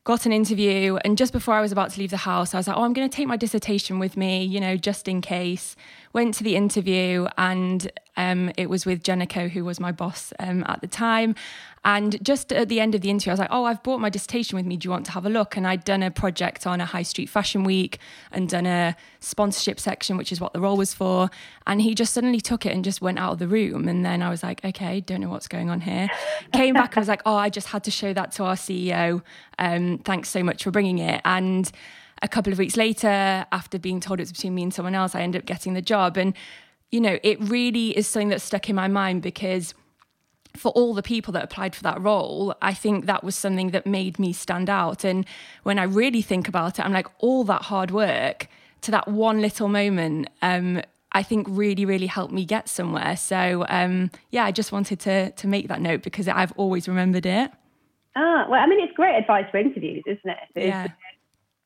got 0.09 0.25
an 0.25 0.33
interview. 0.33 0.97
And 1.05 1.19
just 1.19 1.35
before 1.35 1.53
I 1.53 1.61
was 1.61 1.71
about 1.71 1.91
to 1.91 2.01
leave 2.01 2.09
the 2.09 2.17
house, 2.17 2.55
I 2.55 2.57
was 2.57 2.67
like, 2.67 2.79
oh, 2.79 2.83
I'm 2.83 2.95
going 2.95 3.07
to 3.07 3.15
take 3.15 3.27
my 3.27 3.37
dissertation 3.37 3.99
with 3.99 4.17
me, 4.17 4.43
you 4.43 4.59
know, 4.59 4.75
just 4.75 5.07
in 5.07 5.21
case. 5.21 5.77
Went 6.15 6.33
to 6.37 6.45
the 6.45 6.57
interview 6.57 7.27
and 7.37 7.93
um, 8.19 8.51
it 8.57 8.69
was 8.69 8.85
with 8.85 9.05
Jenico, 9.05 9.49
who 9.49 9.65
was 9.65 9.79
my 9.79 9.93
boss 9.93 10.33
um, 10.41 10.65
at 10.67 10.81
the 10.81 10.89
time. 10.89 11.37
And 11.85 12.23
just 12.23 12.53
at 12.53 12.69
the 12.69 12.81
end 12.81 12.97
of 12.97 13.01
the 13.01 13.11
interview, 13.11 13.31
I 13.31 13.35
was 13.35 13.41
like, 13.41 13.53
oh, 13.53 13.65
I've 13.65 13.81
brought 13.85 14.01
my 14.01 14.11
dissertation 14.11 14.57
with 14.57 14.67
me. 14.67 14.77
Do 14.77 14.87
you 14.87 14.91
want 14.91 15.07
to 15.07 15.13
have 15.13 15.25
a 15.25 15.31
look? 15.31 15.57
And 15.57 15.67
I'd 15.67 15.85
done 15.85 16.03
a 16.03 16.11
project 16.11 16.67
on 16.67 16.81
a 16.81 16.85
high 16.85 17.05
street 17.05 17.29
fashion 17.29 17.63
week 17.63 17.99
and 18.33 18.49
done 18.49 18.67
a 18.67 18.97
sponsorship 19.21 19.79
section, 19.79 20.17
which 20.17 20.33
is 20.33 20.41
what 20.41 20.53
the 20.53 20.61
role 20.61 20.77
was 20.77 20.93
for. 20.93 21.31
And 21.69 21.81
he 21.81 21.95
just 21.95 22.13
suddenly 22.13 22.41
took 22.41 22.67
it 22.67 22.73
and 22.73 22.85
just 22.85 23.01
went 23.01 23.21
out 23.21 23.35
of 23.35 23.39
the 23.39 23.47
room. 23.47 23.87
And 23.87 24.05
then 24.05 24.21
I 24.21 24.31
was 24.31 24.43
like, 24.43 24.65
okay, 24.65 25.01
don't 25.01 25.21
know 25.21 25.31
what's 25.31 25.49
going 25.49 25.71
on 25.71 25.81
here. 25.81 26.11
Came 26.53 26.75
back 26.75 26.97
and 26.97 27.03
was 27.03 27.09
like, 27.09 27.23
oh, 27.25 27.37
I 27.37 27.51
just 27.51 27.69
had 27.69 27.85
to 27.85 27.93
show 27.93 28.13
that 28.13 28.33
to 28.33 28.45
our 28.45 28.57
CEO. 28.57 29.23
Um, 29.61 29.99
thanks 29.99 30.29
so 30.29 30.43
much 30.43 30.65
for 30.65 30.73
bringing 30.73 30.99
it. 30.99 31.21
And 31.25 31.71
a 32.21 32.29
couple 32.29 32.53
of 32.53 32.59
weeks 32.59 32.77
later, 32.77 33.47
after 33.53 33.79
being 33.79 34.01
told 34.01 34.19
it 34.19 34.25
was 34.25 34.33
between 34.33 34.57
me 34.57 34.65
and 34.65 34.75
someone 34.75 34.97
else, 34.97 35.15
I 35.15 35.21
ended 35.21 35.43
up 35.43 35.47
getting 35.47 35.75
the 35.75 35.83
job. 35.83 36.17
And, 36.17 36.35
you 36.91 37.01
know, 37.01 37.19
it 37.23 37.39
really 37.41 37.97
is 37.97 38.07
something 38.07 38.29
that 38.29 38.41
stuck 38.41 38.69
in 38.69 38.77
my 38.77 38.89
mind 38.89 39.23
because 39.23 39.75
for 40.57 40.73
all 40.73 40.95
the 40.95 41.03
people 41.03 41.33
that 41.33 41.45
applied 41.45 41.75
for 41.75 41.83
that 41.83 42.01
role, 42.01 42.55
I 42.63 42.75
think 42.75 43.07
that 43.07 43.23
was 43.23 43.37
something 43.37 43.71
that 43.71 43.87
made 43.87 44.19
me 44.19 44.33
stand 44.33 44.69
out. 44.71 45.05
And 45.05 45.25
when 45.63 45.79
I 45.79 45.85
really 45.85 46.23
think 46.23 46.49
about 46.49 46.79
it, 46.79 46.85
I'm 46.85 46.93
like, 46.93 47.07
all 47.19 47.45
that 47.45 47.63
hard 47.63 47.91
work 47.91 48.49
to 48.83 48.91
that 48.91 49.09
one 49.09 49.41
little 49.41 49.69
moment, 49.69 50.29
um, 50.43 50.83
I 51.13 51.23
think 51.23 51.47
really, 51.51 51.85
really 51.85 52.07
helped 52.07 52.33
me 52.33 52.45
get 52.45 52.69
somewhere. 52.69 53.17
So 53.17 53.67
um, 53.69 54.11
yeah, 54.31 54.45
I 54.45 54.53
just 54.53 54.73
wanted 54.73 55.01
to 55.01 55.31
to 55.31 55.47
make 55.47 55.69
that 55.69 55.81
note 55.81 56.03
because 56.03 56.29
I've 56.29 56.53
always 56.53 56.89
remembered 56.89 57.27
it. 57.27 57.51
Ah, 58.17 58.47
well, 58.49 58.61
I 58.61 58.67
mean, 58.67 58.81
it's 58.81 58.93
great 58.95 59.17
advice 59.17 59.47
for 59.51 59.59
interviews, 59.59 60.03
isn't 60.07 60.29
it? 60.29 60.39
It's, 60.55 60.67
yeah. 60.67 60.89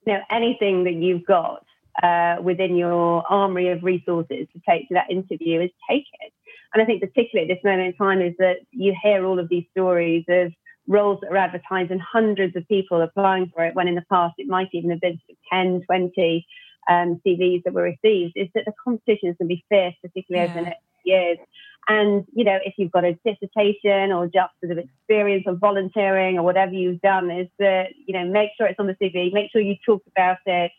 You 0.07 0.15
know, 0.15 0.21
anything 0.31 0.85
that 0.85 0.95
you've 0.95 1.25
got 1.25 1.65
uh, 2.03 2.37
within 2.43 2.77
your 2.77 3.25
armory 3.29 3.69
of 3.69 3.83
resources 3.83 4.47
to 4.53 4.61
take 4.69 4.89
to 4.89 4.95
that 4.95 5.11
interview 5.11 5.61
is 5.61 5.71
take 5.89 6.07
it. 6.21 6.33
And 6.73 6.83
I 6.83 6.87
think 6.87 7.03
particularly 7.03 7.51
at 7.51 7.55
this 7.55 7.65
moment 7.65 7.89
in 7.89 7.95
time 7.95 8.23
is 8.23 8.35
that 8.39 8.59
you 8.71 8.95
hear 9.03 9.27
all 9.27 9.39
of 9.39 9.49
these 9.49 9.65
stories 9.73 10.25
of 10.29 10.53
roles 10.89 11.21
that 11.21 11.31
are 11.31 11.37
advertised 11.37 11.91
and 11.91 12.01
hundreds 12.01 12.57
of 12.57 12.67
people 12.67 13.01
applying 13.03 13.51
for 13.55 13.65
it 13.65 13.75
when 13.75 13.89
in 13.89 13.95
the 13.95 14.05
past 14.11 14.35
it 14.39 14.49
might 14.49 14.69
even 14.73 14.91
have 14.91 15.01
been 15.01 15.21
10, 15.53 15.83
20 15.87 16.47
um, 16.89 17.21
CVs 17.27 17.63
that 17.65 17.75
were 17.75 17.83
received, 17.83 18.33
is 18.37 18.49
that 18.55 18.65
the 18.65 18.73
competition 18.83 19.29
is 19.29 19.37
going 19.39 19.49
to 19.49 19.55
be 19.55 19.65
fierce, 19.69 19.95
particularly 20.03 20.47
yeah. 20.47 20.53
over 20.53 20.61
the 20.61 20.71
next 20.71 20.83
years. 21.05 21.39
And, 21.89 22.25
you 22.33 22.45
know, 22.45 22.59
if 22.65 22.75
you've 22.77 22.93
got 22.93 23.05
a 23.05 23.19
dissertation 23.25 24.13
or 24.13 24.27
just 24.27 24.53
sort 24.61 24.73
of 24.73 24.79
experience 24.79 25.45
of 25.49 25.59
volunteering 25.59 26.39
or 26.39 26.43
whatever 26.43 26.73
you've 26.73 27.01
done, 27.01 27.31
is 27.31 27.49
that, 27.59 27.89
you 28.07 28.15
know, 28.15 28.25
make 28.25 28.51
sure 28.57 28.67
it's 28.67 28.79
on 28.79 28.87
the 28.87 28.97
CV, 29.03 29.33
make 29.33 29.51
sure 29.51 29.61
you 29.61 29.75
talk 29.85 30.03
about 30.17 30.39
it, 30.47 30.71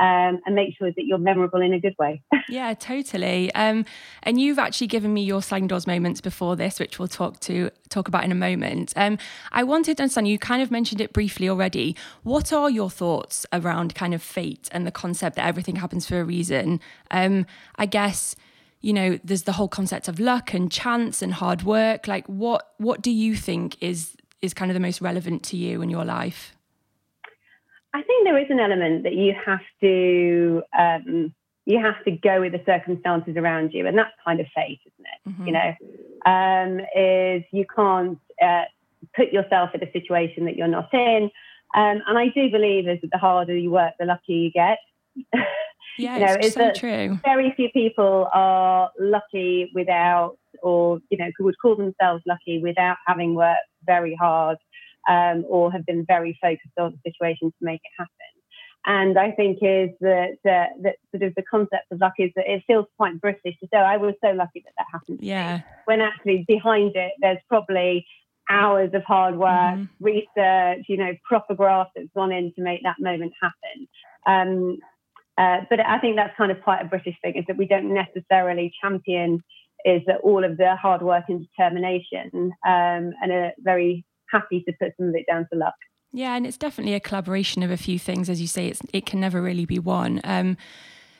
um, 0.00 0.40
and 0.44 0.54
make 0.54 0.76
sure 0.76 0.90
that 0.90 1.04
you're 1.04 1.18
memorable 1.18 1.60
in 1.60 1.72
a 1.72 1.80
good 1.80 1.94
way. 1.98 2.22
yeah, 2.48 2.74
totally. 2.74 3.54
Um, 3.54 3.84
and 4.22 4.40
you've 4.40 4.58
actually 4.58 4.88
given 4.88 5.14
me 5.14 5.22
your 5.22 5.42
sliding 5.42 5.68
doors 5.68 5.86
moments 5.86 6.20
before 6.20 6.56
this, 6.56 6.80
which 6.80 6.98
we'll 6.98 7.08
talk 7.08 7.40
to 7.40 7.70
talk 7.90 8.08
about 8.08 8.24
in 8.24 8.32
a 8.32 8.36
moment. 8.36 8.92
Um, 8.96 9.18
I 9.52 9.62
wanted 9.62 9.96
to 9.98 10.02
understand. 10.02 10.26
You 10.26 10.38
kind 10.38 10.62
of 10.62 10.70
mentioned 10.70 11.00
it 11.00 11.12
briefly 11.12 11.48
already. 11.48 11.96
What 12.22 12.52
are 12.52 12.68
your 12.68 12.90
thoughts 12.90 13.46
around 13.52 13.94
kind 13.94 14.14
of 14.14 14.22
fate 14.22 14.68
and 14.72 14.86
the 14.86 14.90
concept 14.90 15.36
that 15.36 15.46
everything 15.46 15.76
happens 15.76 16.06
for 16.06 16.20
a 16.20 16.24
reason? 16.24 16.80
Um, 17.10 17.46
I 17.76 17.86
guess 17.86 18.34
you 18.80 18.92
know 18.92 19.18
there's 19.22 19.44
the 19.44 19.52
whole 19.52 19.68
concept 19.68 20.08
of 20.08 20.18
luck 20.18 20.52
and 20.52 20.70
chance 20.70 21.22
and 21.22 21.34
hard 21.34 21.62
work. 21.62 22.08
Like, 22.08 22.26
what 22.26 22.72
what 22.78 23.00
do 23.00 23.12
you 23.12 23.36
think 23.36 23.80
is 23.80 24.16
is 24.42 24.52
kind 24.52 24.70
of 24.70 24.74
the 24.74 24.80
most 24.80 25.00
relevant 25.00 25.44
to 25.44 25.56
you 25.56 25.82
in 25.82 25.88
your 25.88 26.04
life? 26.04 26.53
I 27.94 28.02
think 28.02 28.24
there 28.24 28.36
is 28.38 28.46
an 28.50 28.58
element 28.58 29.04
that 29.04 29.14
you 29.14 29.34
have 29.46 29.60
to 29.80 30.62
um, 30.76 31.32
you 31.64 31.80
have 31.80 32.04
to 32.04 32.10
go 32.10 32.40
with 32.40 32.52
the 32.52 32.60
circumstances 32.66 33.36
around 33.36 33.70
you, 33.72 33.86
and 33.86 33.96
that's 33.96 34.12
kind 34.24 34.40
of 34.40 34.46
fate, 34.54 34.80
isn't 34.84 35.06
it? 35.06 35.28
Mm-hmm. 35.30 35.46
You 35.46 35.52
know, 35.52 36.30
um, 36.30 36.80
is 36.94 37.44
you 37.52 37.64
can't 37.74 38.18
uh, 38.42 38.64
put 39.14 39.32
yourself 39.32 39.70
in 39.74 39.82
a 39.82 39.92
situation 39.92 40.44
that 40.44 40.56
you're 40.56 40.66
not 40.66 40.92
in, 40.92 41.30
um, 41.76 42.02
and 42.06 42.18
I 42.18 42.26
do 42.34 42.50
believe 42.50 42.88
is 42.88 42.98
that 43.00 43.12
the 43.12 43.18
harder 43.18 43.56
you 43.56 43.70
work, 43.70 43.94
the 44.00 44.06
luckier 44.06 44.36
you 44.36 44.50
get. 44.50 44.78
Yeah, 45.96 46.14
you 46.18 46.26
know, 46.26 46.36
it's 46.40 46.54
so 46.54 46.72
true. 46.72 47.20
Very 47.24 47.52
few 47.56 47.68
people 47.70 48.28
are 48.34 48.90
lucky 48.98 49.70
without, 49.72 50.36
or 50.64 50.98
you 51.10 51.18
know, 51.18 51.30
would 51.38 51.58
call 51.62 51.76
themselves 51.76 52.24
lucky 52.26 52.60
without 52.60 52.96
having 53.06 53.36
worked 53.36 53.60
very 53.86 54.16
hard 54.16 54.58
um, 55.08 55.44
or 55.48 55.72
have 55.72 55.84
been 55.86 56.04
very 56.06 56.38
focused 56.40 56.78
on 56.78 56.92
the 56.92 57.10
situation 57.10 57.50
to 57.50 57.64
make 57.64 57.80
it 57.84 57.90
happen. 57.98 58.10
And 58.86 59.18
I 59.18 59.30
think 59.30 59.58
is 59.62 59.90
that, 60.00 60.36
uh, 60.44 60.68
that 60.82 60.96
sort 61.10 61.22
of 61.22 61.34
the 61.34 61.42
concept 61.50 61.86
of 61.90 62.00
luck 62.00 62.14
is 62.18 62.30
that 62.36 62.44
it 62.46 62.62
feels 62.66 62.84
quite 62.98 63.18
British 63.18 63.56
to 63.60 63.68
say, 63.72 63.78
I 63.78 63.96
was 63.96 64.14
so 64.22 64.32
lucky 64.32 64.62
that 64.64 64.72
that 64.76 64.86
happened. 64.92 65.20
Yeah. 65.22 65.62
When 65.86 66.02
actually 66.02 66.44
behind 66.46 66.94
it, 66.94 67.12
there's 67.20 67.38
probably 67.48 68.06
hours 68.50 68.90
of 68.92 69.02
hard 69.04 69.38
work, 69.38 69.48
mm-hmm. 69.48 70.04
research, 70.04 70.84
you 70.86 70.98
know, 70.98 71.12
proper 71.24 71.54
graft 71.54 71.92
that's 71.96 72.08
gone 72.14 72.30
in 72.30 72.52
to 72.56 72.62
make 72.62 72.82
that 72.82 72.96
moment 73.00 73.32
happen. 73.40 73.88
Um, 74.26 74.78
uh, 75.38 75.64
but 75.70 75.80
I 75.80 75.98
think 75.98 76.16
that's 76.16 76.36
kind 76.36 76.52
of 76.52 76.60
quite 76.62 76.82
a 76.82 76.84
British 76.84 77.16
thing, 77.22 77.36
is 77.36 77.44
that 77.48 77.56
we 77.56 77.66
don't 77.66 77.92
necessarily 77.92 78.70
champion 78.82 79.42
is 79.84 80.02
that 80.06 80.20
all 80.22 80.44
of 80.44 80.56
the 80.56 80.76
hard 80.76 81.02
work 81.02 81.24
and 81.28 81.46
determination 81.46 82.52
um, 82.66 83.12
and 83.22 83.30
a 83.30 83.52
very 83.58 84.04
happy 84.34 84.62
to 84.66 84.72
put 84.80 84.92
some 84.96 85.08
of 85.08 85.14
it 85.14 85.24
down 85.28 85.46
to 85.52 85.58
luck. 85.58 85.74
Yeah, 86.12 86.36
and 86.36 86.46
it's 86.46 86.56
definitely 86.56 86.94
a 86.94 87.00
collaboration 87.00 87.62
of 87.62 87.70
a 87.70 87.76
few 87.76 87.98
things. 87.98 88.28
As 88.30 88.40
you 88.40 88.46
say, 88.46 88.68
it's, 88.68 88.80
it 88.92 89.04
can 89.04 89.20
never 89.20 89.42
really 89.42 89.64
be 89.64 89.78
one. 89.78 90.20
Um, 90.24 90.56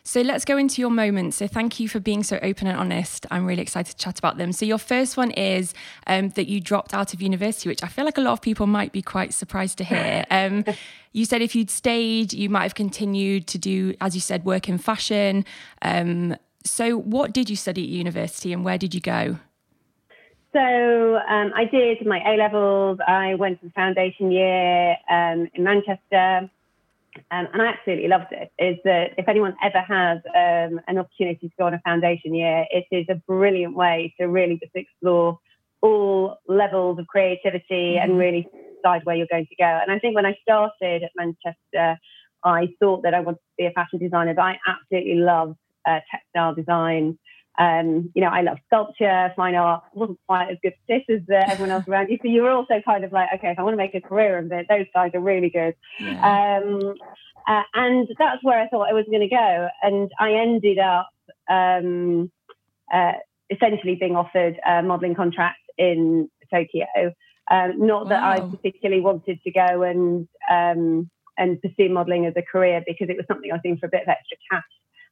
so 0.06 0.21
let's 0.21 0.44
go 0.44 0.59
into 0.59 0.83
your 0.83 0.90
moments. 0.90 1.38
So 1.38 1.49
thank 1.49 1.80
you 1.80 1.88
for 1.88 1.99
being 1.99 2.23
so 2.23 2.38
open 2.42 2.66
and 2.66 2.78
honest. 2.78 3.25
I'm 3.30 3.47
really 3.47 3.62
excited 3.62 3.97
to 3.97 4.04
chat 4.04 4.18
about 4.18 4.37
them. 4.37 4.52
So 4.52 4.66
your 4.66 4.78
first 4.78 5.16
one 5.16 5.30
is 5.30 5.73
um, 6.06 6.28
that 6.30 6.47
you 6.47 6.61
dropped 6.61 6.92
out 6.92 7.14
of 7.14 7.23
university, 7.23 7.71
which 7.71 7.83
I 7.83 7.88
feel 7.88 8.04
like 8.04 8.18
a 8.18 8.21
lot 8.21 8.33
of 8.33 8.42
people 8.42 8.66
might 8.66 8.92
be 8.92 9.00
quite 9.00 9.33
surprised 9.33 9.78
to 9.78 9.85
hear. 9.85 10.25
Um, 10.35 10.64
you 11.12 11.25
said 11.25 11.42
if 11.42 11.54
you'd 11.54 11.71
stayed, 11.71 12.33
you 12.33 12.49
might 12.50 12.64
have 12.64 12.75
continued 12.75 13.47
to 13.49 13.59
do, 13.59 13.94
as 14.00 14.16
you 14.16 14.21
said, 14.21 14.44
work 14.44 14.68
in 14.68 14.78
fashion. 14.78 15.44
Um, 15.80 16.37
so 16.64 16.99
what 16.99 17.33
did 17.33 17.49
you 17.49 17.54
study 17.54 17.85
at 17.85 17.88
university 17.88 18.52
and 18.52 18.64
where 18.64 18.78
did 18.78 18.94
you 18.94 19.00
go? 19.00 19.38
So 20.54 20.61
um, 20.61 21.52
I 21.56 21.64
did 21.64 22.06
my 22.06 22.20
A 22.25 22.37
levels. 22.37 23.00
I 23.06 23.34
went 23.34 23.61
to 23.61 23.66
the 23.66 23.73
foundation 23.73 24.30
year 24.30 24.96
um, 25.11 25.49
in 25.52 25.64
Manchester, 25.64 25.99
um, 26.12 27.49
and 27.52 27.61
I 27.61 27.75
absolutely 27.76 28.06
loved 28.06 28.30
it. 28.30 28.52
Is 28.61 28.78
that 28.84 29.14
if 29.18 29.28
anyone 29.28 29.56
ever 29.64 29.80
has 29.80 30.18
um, 30.28 30.80
an 30.87 30.99
opportunity 30.99 31.49
to 31.49 31.54
go 31.58 31.66
on 31.66 31.75
a 31.75 31.80
foundation 31.80 32.37
year, 32.37 32.66
it 32.70 32.84
is 32.92 33.04
a 33.08 33.16
brilliant 33.26 33.75
way 33.75 34.14
to 34.20 34.26
really 34.26 34.61
just 34.62 34.76
explore 34.76 35.40
all 35.80 36.38
levels 36.46 37.00
of 37.00 37.08
creativity 37.08 37.96
mm-hmm. 37.96 38.11
and 38.11 38.16
really 38.16 38.46
decide 38.76 39.04
where 39.04 39.16
you're 39.16 39.26
going 39.28 39.46
to 39.46 39.56
go. 39.56 39.64
And 39.82 39.90
I 39.90 39.99
think 39.99 40.14
when 40.14 40.25
I 40.25 40.38
started 40.42 41.02
at 41.02 41.11
Manchester, 41.16 41.99
I 42.44 42.68
thought 42.78 43.02
that 43.02 43.12
I 43.12 43.18
wanted 43.18 43.38
to 43.38 43.56
be 43.58 43.66
a 43.66 43.73
fashion 43.73 43.99
designer, 43.99 44.34
but 44.34 44.42
I 44.42 44.58
absolutely 44.68 45.16
loved 45.16 45.56
uh, 45.84 45.99
textile 46.12 46.54
design 46.54 47.18
um, 47.58 48.11
you 48.14 48.20
know, 48.20 48.28
I 48.28 48.40
love 48.40 48.58
sculpture, 48.66 49.32
fine 49.37 49.54
art. 49.54 49.84
wasn't 49.92 50.18
quite 50.26 50.50
as 50.50 50.58
good 50.62 50.73
at 50.73 50.78
this 50.88 51.02
as 51.08 51.23
uh, 51.30 51.52
everyone 51.52 51.70
else 51.70 51.87
around 51.87 52.11
you. 52.11 52.18
So 52.20 52.28
you 52.28 52.42
were 52.42 52.50
also 52.50 52.82
kind 52.84 53.04
of 53.04 53.12
like, 53.12 53.28
okay, 53.34 53.50
if 53.50 53.58
I 53.58 53.62
want 53.62 53.75
to 53.75 53.78
make 53.78 53.94
a 53.94 54.00
career 54.00 54.38
of 54.38 54.50
it, 54.50 54.66
those 54.68 54.87
guys 54.92 55.12
are 55.14 55.20
really 55.20 55.50
good. 55.50 55.75
Yeah. 56.00 56.61
Um, 56.62 56.94
uh, 57.46 57.62
and 57.75 58.08
that's 58.18 58.42
where 58.42 58.61
I 58.61 58.68
thought 58.68 58.88
I 58.88 58.92
was 58.92 59.04
going 59.08 59.20
to 59.20 59.28
go. 59.28 59.68
And 59.82 60.11
I 60.18 60.32
ended 60.32 60.78
up 60.78 61.11
um, 61.49 62.30
uh, 62.92 63.12
essentially 63.50 63.94
being 63.94 64.16
offered 64.16 64.58
a 64.66 64.82
modelling 64.82 65.14
contract 65.14 65.61
in 65.78 66.28
Tokyo. 66.52 66.87
Um, 67.50 67.87
not 67.87 68.04
wow. 68.04 68.08
that 68.08 68.23
I 68.25 68.40
particularly 68.40 69.02
wanted 69.02 69.40
to 69.42 69.50
go 69.52 69.82
and 69.82 70.26
um, 70.50 71.11
and 71.37 71.61
pursue 71.61 71.90
modelling 71.90 72.26
as 72.26 72.32
a 72.37 72.42
career 72.42 72.82
because 72.87 73.11
it 73.11 73.16
was 73.16 73.26
something 73.28 73.50
I 73.50 73.56
was 73.56 73.61
doing 73.62 73.76
for 73.76 73.87
a 73.87 73.90
bit 73.90 74.02
of 74.02 74.08
extra 74.08 74.38
cash 74.50 74.62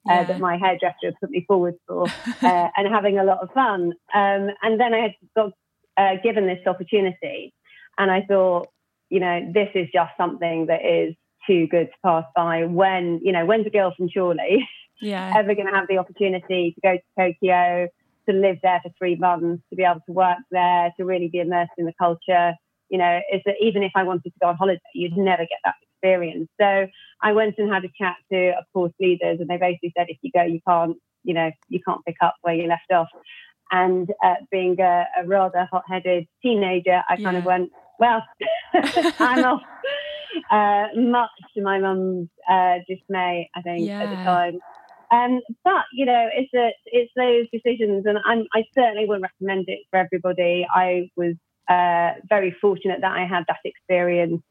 uh, 0.08 0.14
yeah. 0.14 0.24
that 0.24 0.40
my 0.40 0.56
hairdresser 0.56 0.96
had 1.04 1.14
put 1.20 1.30
me 1.30 1.44
forward 1.46 1.74
for 1.86 2.06
uh, 2.06 2.68
and 2.76 2.92
having 2.92 3.18
a 3.18 3.24
lot 3.24 3.38
of 3.42 3.50
fun. 3.52 3.92
Um, 4.14 4.48
and 4.62 4.80
then 4.80 4.94
I 4.94 4.98
had 4.98 5.14
got 5.36 5.52
uh, 5.96 6.16
given 6.22 6.46
this 6.46 6.66
opportunity 6.66 7.54
and 7.98 8.10
I 8.10 8.22
thought, 8.22 8.68
you 9.10 9.20
know, 9.20 9.50
this 9.52 9.68
is 9.74 9.88
just 9.92 10.12
something 10.16 10.66
that 10.66 10.84
is 10.84 11.14
too 11.46 11.66
good 11.66 11.88
to 11.88 11.96
pass 12.04 12.24
by 12.34 12.64
when, 12.64 13.20
you 13.22 13.32
know, 13.32 13.44
when's 13.44 13.66
a 13.66 13.70
girl 13.70 13.92
from 13.96 14.08
Chorley 14.08 14.66
yeah. 15.00 15.32
ever 15.36 15.54
going 15.54 15.66
to 15.66 15.74
have 15.74 15.88
the 15.88 15.98
opportunity 15.98 16.74
to 16.74 16.80
go 16.80 16.96
to 16.96 17.02
Tokyo, 17.18 17.88
to 18.28 18.34
live 18.34 18.58
there 18.62 18.80
for 18.82 18.90
three 18.98 19.16
months, 19.16 19.62
to 19.70 19.76
be 19.76 19.82
able 19.82 20.00
to 20.06 20.12
work 20.12 20.38
there, 20.50 20.92
to 20.96 21.04
really 21.04 21.28
be 21.28 21.40
immersed 21.40 21.72
in 21.76 21.84
the 21.84 21.92
culture? 21.98 22.54
You 22.88 22.98
know, 22.98 23.20
is 23.32 23.40
that 23.46 23.56
even 23.60 23.82
if 23.82 23.92
I 23.94 24.02
wanted 24.02 24.24
to 24.24 24.38
go 24.40 24.48
on 24.48 24.56
holiday, 24.56 24.80
you'd 24.94 25.16
never 25.16 25.42
get 25.42 25.58
that 25.64 25.74
experience. 26.02 26.48
So 26.60 26.86
I 27.22 27.32
went 27.32 27.54
and 27.58 27.72
had 27.72 27.84
a 27.84 27.90
chat 27.98 28.16
to, 28.32 28.50
of 28.58 28.64
course, 28.72 28.92
leaders, 29.00 29.38
and 29.40 29.48
they 29.48 29.56
basically 29.56 29.92
said, 29.96 30.06
if 30.08 30.18
you 30.22 30.30
go, 30.34 30.42
you 30.42 30.60
can't, 30.66 30.96
you 31.24 31.34
know, 31.34 31.50
you 31.68 31.80
can't 31.86 32.04
pick 32.04 32.16
up 32.20 32.34
where 32.42 32.54
you 32.54 32.68
left 32.68 32.90
off. 32.92 33.08
And 33.70 34.10
uh, 34.22 34.34
being 34.50 34.78
a, 34.80 35.06
a, 35.18 35.26
rather 35.26 35.66
hot-headed 35.70 36.26
teenager, 36.42 37.02
I 37.08 37.14
yeah. 37.14 37.24
kind 37.24 37.36
of 37.38 37.44
went, 37.44 37.70
well, 37.98 38.22
I'm 39.18 39.44
off. 39.44 39.62
Uh, 40.50 40.86
much 40.96 41.30
to 41.54 41.62
my 41.62 41.78
mum's 41.78 42.28
uh, 42.50 42.76
dismay, 42.88 43.50
I 43.54 43.62
think, 43.62 43.86
yeah. 43.86 44.02
at 44.02 44.10
the 44.10 44.16
time. 44.16 44.58
Um, 45.10 45.42
but 45.62 45.84
you 45.92 46.06
know, 46.06 46.28
it's 46.34 46.52
a, 46.54 46.70
it's 46.86 47.12
those 47.16 47.46
decisions, 47.52 48.06
and 48.06 48.18
I'm, 48.24 48.46
I 48.54 48.64
certainly 48.74 49.04
wouldn't 49.04 49.24
recommend 49.24 49.66
it 49.68 49.80
for 49.90 49.98
everybody. 49.98 50.66
I 50.74 51.10
was 51.16 51.34
uh, 51.68 52.18
very 52.30 52.56
fortunate 52.62 53.02
that 53.02 53.12
I 53.12 53.26
had 53.26 53.44
that 53.48 53.58
experience 53.62 54.42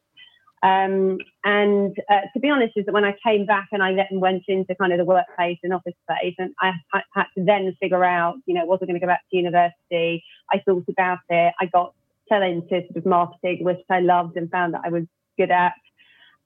um, 0.64 1.18
and 1.44 1.96
uh, 2.10 2.22
to 2.34 2.40
be 2.40 2.50
honest, 2.50 2.74
is 2.76 2.86
that 2.86 2.94
when 2.94 3.04
I 3.04 3.16
came 3.26 3.46
back 3.46 3.70
and 3.72 3.82
I 3.82 3.94
then 3.96 4.20
went 4.20 4.44
into 4.48 4.76
kind 4.76 4.94
of 4.94 5.00
the 5.00 5.06
workplace 5.06 5.58
and 5.64 5.74
office 5.74 5.94
space, 6.10 6.36
and 6.38 6.54
I, 6.60 6.72
I 6.94 7.02
had 7.14 7.26
to 7.38 7.44
then 7.44 7.76
figure 7.82 8.04
out, 8.04 8.36
you 8.46 8.54
know, 8.54 8.66
was 8.66 8.80
I 8.82 8.86
going 8.86 9.00
to 9.00 9.00
go 9.00 9.08
back 9.08 9.24
to 9.32 9.38
university? 9.38 10.24
I 10.54 10.60
thought 10.66 10.86
about 10.88 11.20
it. 11.30 11.54
I 11.60 11.66
got 11.66 11.94
fell 12.30 12.44
into 12.44 12.70
sort 12.70 12.96
of 12.96 13.06
marketing, 13.06 13.64
which 13.64 13.80
I 13.90 14.00
loved 14.00 14.38
and 14.38 14.50
found 14.52 14.74
that 14.74 14.82
I 14.86 14.90
was 14.90 15.04
good 15.38 15.52
at. 15.52 15.74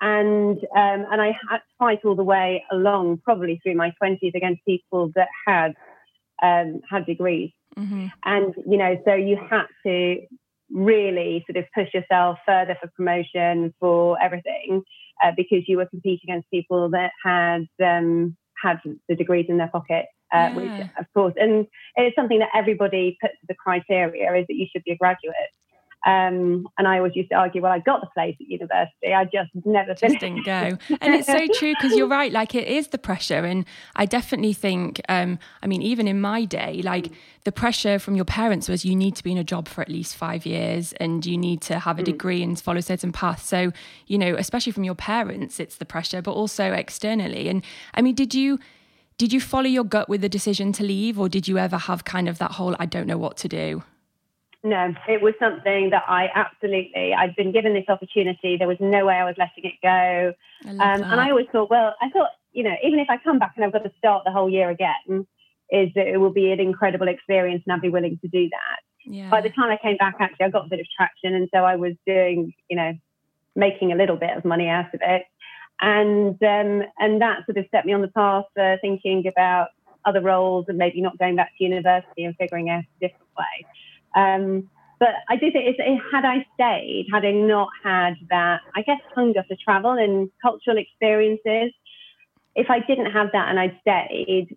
And 0.02 0.58
um, 0.58 1.06
and 1.12 1.22
I 1.22 1.38
had 1.50 1.58
to 1.58 1.64
fight 1.78 2.00
all 2.06 2.16
the 2.16 2.24
way 2.24 2.64
along, 2.72 3.22
probably 3.24 3.60
through 3.62 3.76
my 3.76 3.92
twenties, 3.98 4.34
against 4.36 4.64
people 4.66 5.12
that 5.16 5.30
had 5.46 5.74
um, 6.42 6.82
had 6.90 7.06
degrees. 7.06 7.52
Mm-hmm. 7.78 8.08
And 8.24 8.54
you 8.66 8.78
know, 8.78 8.98
so 9.06 9.14
you 9.14 9.38
had 9.50 9.66
to 9.86 10.18
really 10.72 11.46
sort 11.48 11.58
of 11.58 11.66
push 11.74 11.94
yourself 11.94 12.38
further 12.46 12.78
for 12.82 12.90
promotion 12.96 13.74
for 13.80 14.22
everything 14.22 14.84
uh, 15.24 15.32
because 15.36 15.64
you 15.68 15.78
were 15.78 15.86
competing 15.86 16.30
against 16.30 16.50
people 16.50 16.90
that 16.90 17.12
had 17.24 17.68
um, 17.84 18.36
had 18.62 18.80
the 19.08 19.16
degrees 19.16 19.46
in 19.50 19.58
their 19.58 19.68
pocket. 19.70 20.06
Uh, 20.34 20.38
yeah. 20.38 20.56
Which, 20.56 20.88
of 21.00 21.06
course, 21.14 21.34
and 21.38 21.68
it's 21.96 22.16
something 22.16 22.40
that 22.40 22.50
everybody 22.56 23.16
puts 23.22 23.36
as 23.44 23.48
a 23.50 23.56
criteria 23.56 24.34
is 24.34 24.46
that 24.48 24.56
you 24.56 24.66
should 24.72 24.84
be 24.84 24.92
a 24.92 24.98
graduate. 24.98 25.36
Um, 26.06 26.68
and 26.78 26.88
I 26.88 26.98
always 26.98 27.16
used 27.16 27.30
to 27.30 27.36
argue, 27.36 27.64
well, 27.64 27.72
I 27.72 27.80
got 27.80 28.00
the 28.00 28.08
place 28.14 28.36
at 28.40 28.48
university. 28.48 29.12
I 29.12 29.26
just 29.26 29.50
never 29.66 29.96
just 29.96 30.20
didn't 30.20 30.46
go. 30.46 30.78
And 31.02 31.16
it's 31.16 31.26
so 31.26 31.48
true 31.54 31.74
because 31.74 31.98
you're 31.98 32.08
right. 32.20 32.32
Like 32.32 32.54
it 32.54 32.68
is 32.68 32.90
the 32.90 33.00
pressure, 33.00 33.44
and 33.44 33.66
I 33.96 34.06
definitely 34.06 34.54
think. 34.54 35.02
Um, 35.10 35.40
I 35.64 35.68
mean, 35.68 35.82
even 35.82 36.08
in 36.08 36.22
my 36.22 36.46
day, 36.46 36.82
like 36.84 37.12
the 37.44 37.52
pressure 37.52 37.98
from 37.98 38.16
your 38.16 38.26
parents 38.26 38.70
was 38.70 38.86
you 38.86 38.96
need 38.96 39.16
to 39.16 39.24
be 39.24 39.32
in 39.32 39.40
a 39.40 39.44
job 39.44 39.68
for 39.68 39.82
at 39.82 39.90
least 39.90 40.16
five 40.16 40.46
years, 40.46 40.94
and 40.94 41.26
you 41.26 41.38
need 41.38 41.62
to 41.62 41.80
have 41.80 41.98
a 41.98 42.04
mm. 42.04 42.06
degree 42.06 42.44
and 42.44 42.60
follow 42.62 42.82
certain 42.82 43.12
paths. 43.12 43.48
So 43.48 43.72
you 44.06 44.20
know, 44.20 44.36
especially 44.36 44.74
from 44.74 44.84
your 44.84 44.96
parents, 44.96 45.60
it's 45.60 45.78
the 45.78 45.86
pressure, 45.86 46.22
but 46.22 46.34
also 46.34 46.72
externally. 46.72 47.50
And 47.50 47.64
I 47.96 48.02
mean, 48.02 48.16
did 48.16 48.36
you? 48.36 48.60
Did 49.18 49.32
you 49.32 49.40
follow 49.40 49.68
your 49.68 49.86
gut 49.86 50.10
with 50.10 50.20
the 50.20 50.28
decision 50.28 50.74
to 50.74 50.84
leave, 50.84 51.18
or 51.18 51.30
did 51.30 51.48
you 51.48 51.58
ever 51.58 51.78
have 51.78 52.04
kind 52.04 52.28
of 52.28 52.38
that 52.40 52.52
whole 52.52 52.76
I 52.80 52.86
don't 52.86 53.08
know 53.08 53.18
what 53.18 53.38
to 53.38 53.48
do? 53.48 53.82
No, 54.66 54.96
it 55.08 55.22
was 55.22 55.36
something 55.40 55.92
that 55.92 56.06
I 56.08 56.28
absolutely, 56.34 57.14
I'd 57.14 57.36
been 57.36 57.52
given 57.52 57.76
this 57.76 57.86
opportunity. 57.88 58.58
There 58.58 58.68
was 58.68 58.80
no 58.80 59.06
way 59.06 59.14
I 59.14 59.24
was 59.24 59.36
letting 59.38 59.64
it 59.64 59.76
go. 59.84 60.34
I 60.66 60.70
um, 60.70 61.04
and 61.04 61.22
I 61.22 61.30
always 61.30 61.46
thought, 61.52 61.70
well, 61.70 61.94
I 62.02 62.10
thought, 62.10 62.30
you 62.52 62.64
know, 62.64 62.74
even 62.84 62.98
if 62.98 63.08
I 63.08 63.18
come 63.18 63.38
back 63.38 63.54
and 63.56 63.64
I've 63.64 63.72
got 63.72 63.84
to 63.84 63.92
start 64.00 64.24
the 64.26 64.32
whole 64.32 64.50
year 64.50 64.72
again, 64.72 65.28
is 65.70 65.90
that 65.94 66.08
it 66.08 66.18
will 66.18 66.34
be 66.34 66.52
an 66.52 66.60
incredible 66.60 67.08
experience 67.08 67.62
and 67.68 67.74
I'd 67.74 67.82
be 67.82 67.90
willing 67.90 68.18
to 68.24 68.28
do 68.28 68.50
that. 68.50 68.80
Yeah. 69.06 69.30
By 69.30 69.42
the 69.42 69.52
time 69.52 69.70
I 69.70 69.78
came 69.78 69.98
back, 69.98 70.16
actually, 70.20 70.48
I 70.48 70.50
got 70.50 70.66
a 70.66 70.70
bit 70.70 70.80
of 70.80 70.88
traction. 70.98 71.36
And 71.36 71.48
so 71.54 71.60
I 71.60 71.76
was 71.76 71.94
doing, 72.08 72.52
you 72.68 72.76
know, 72.76 72.94
making 73.56 73.92
a 73.92 73.96
little 73.96 74.18
bit 74.18 74.36
of 74.36 74.46
money 74.46 74.68
out 74.68 74.92
of 74.96 75.00
it. 75.04 75.26
And, 75.80 76.42
um, 76.42 76.88
and 76.98 77.22
that 77.22 77.46
sort 77.46 77.58
of 77.58 77.66
set 77.70 77.86
me 77.86 77.94
on 77.94 78.02
the 78.02 78.08
path 78.08 78.46
for 78.56 78.80
thinking 78.82 79.28
about 79.28 79.68
other 80.06 80.22
roles 80.22 80.66
and 80.70 80.80
maybe 80.80 81.02
not 81.02 81.20
going 81.20 81.36
back 81.36 81.52
to 81.56 81.64
university 81.64 82.24
and 82.24 82.36
figuring 82.38 82.72
out 82.72 82.80
a 82.80 83.00
different 83.00 83.30
way. 83.38 83.68
Um, 84.16 84.70
but 85.00 85.10
I 85.30 85.36
do 85.36 85.52
think 85.52 85.66
it's, 85.68 86.04
had 86.12 86.26
I 86.26 86.46
stayed, 86.54 87.08
had 87.12 87.26
I 87.26 87.32
not 87.32 87.70
had 87.84 88.14
that, 88.30 88.62
I 88.76 88.82
guess, 88.82 89.00
hunger 89.14 89.44
for 89.48 89.58
travel 89.64 89.92
and 89.92 90.30
cultural 90.42 90.78
experiences, 90.78 91.74
if 92.56 92.70
I 92.70 92.80
didn't 92.80 93.12
have 93.12 93.32
that 93.34 93.50
and 93.50 93.60
I'd 93.60 93.78
stayed, 93.82 94.56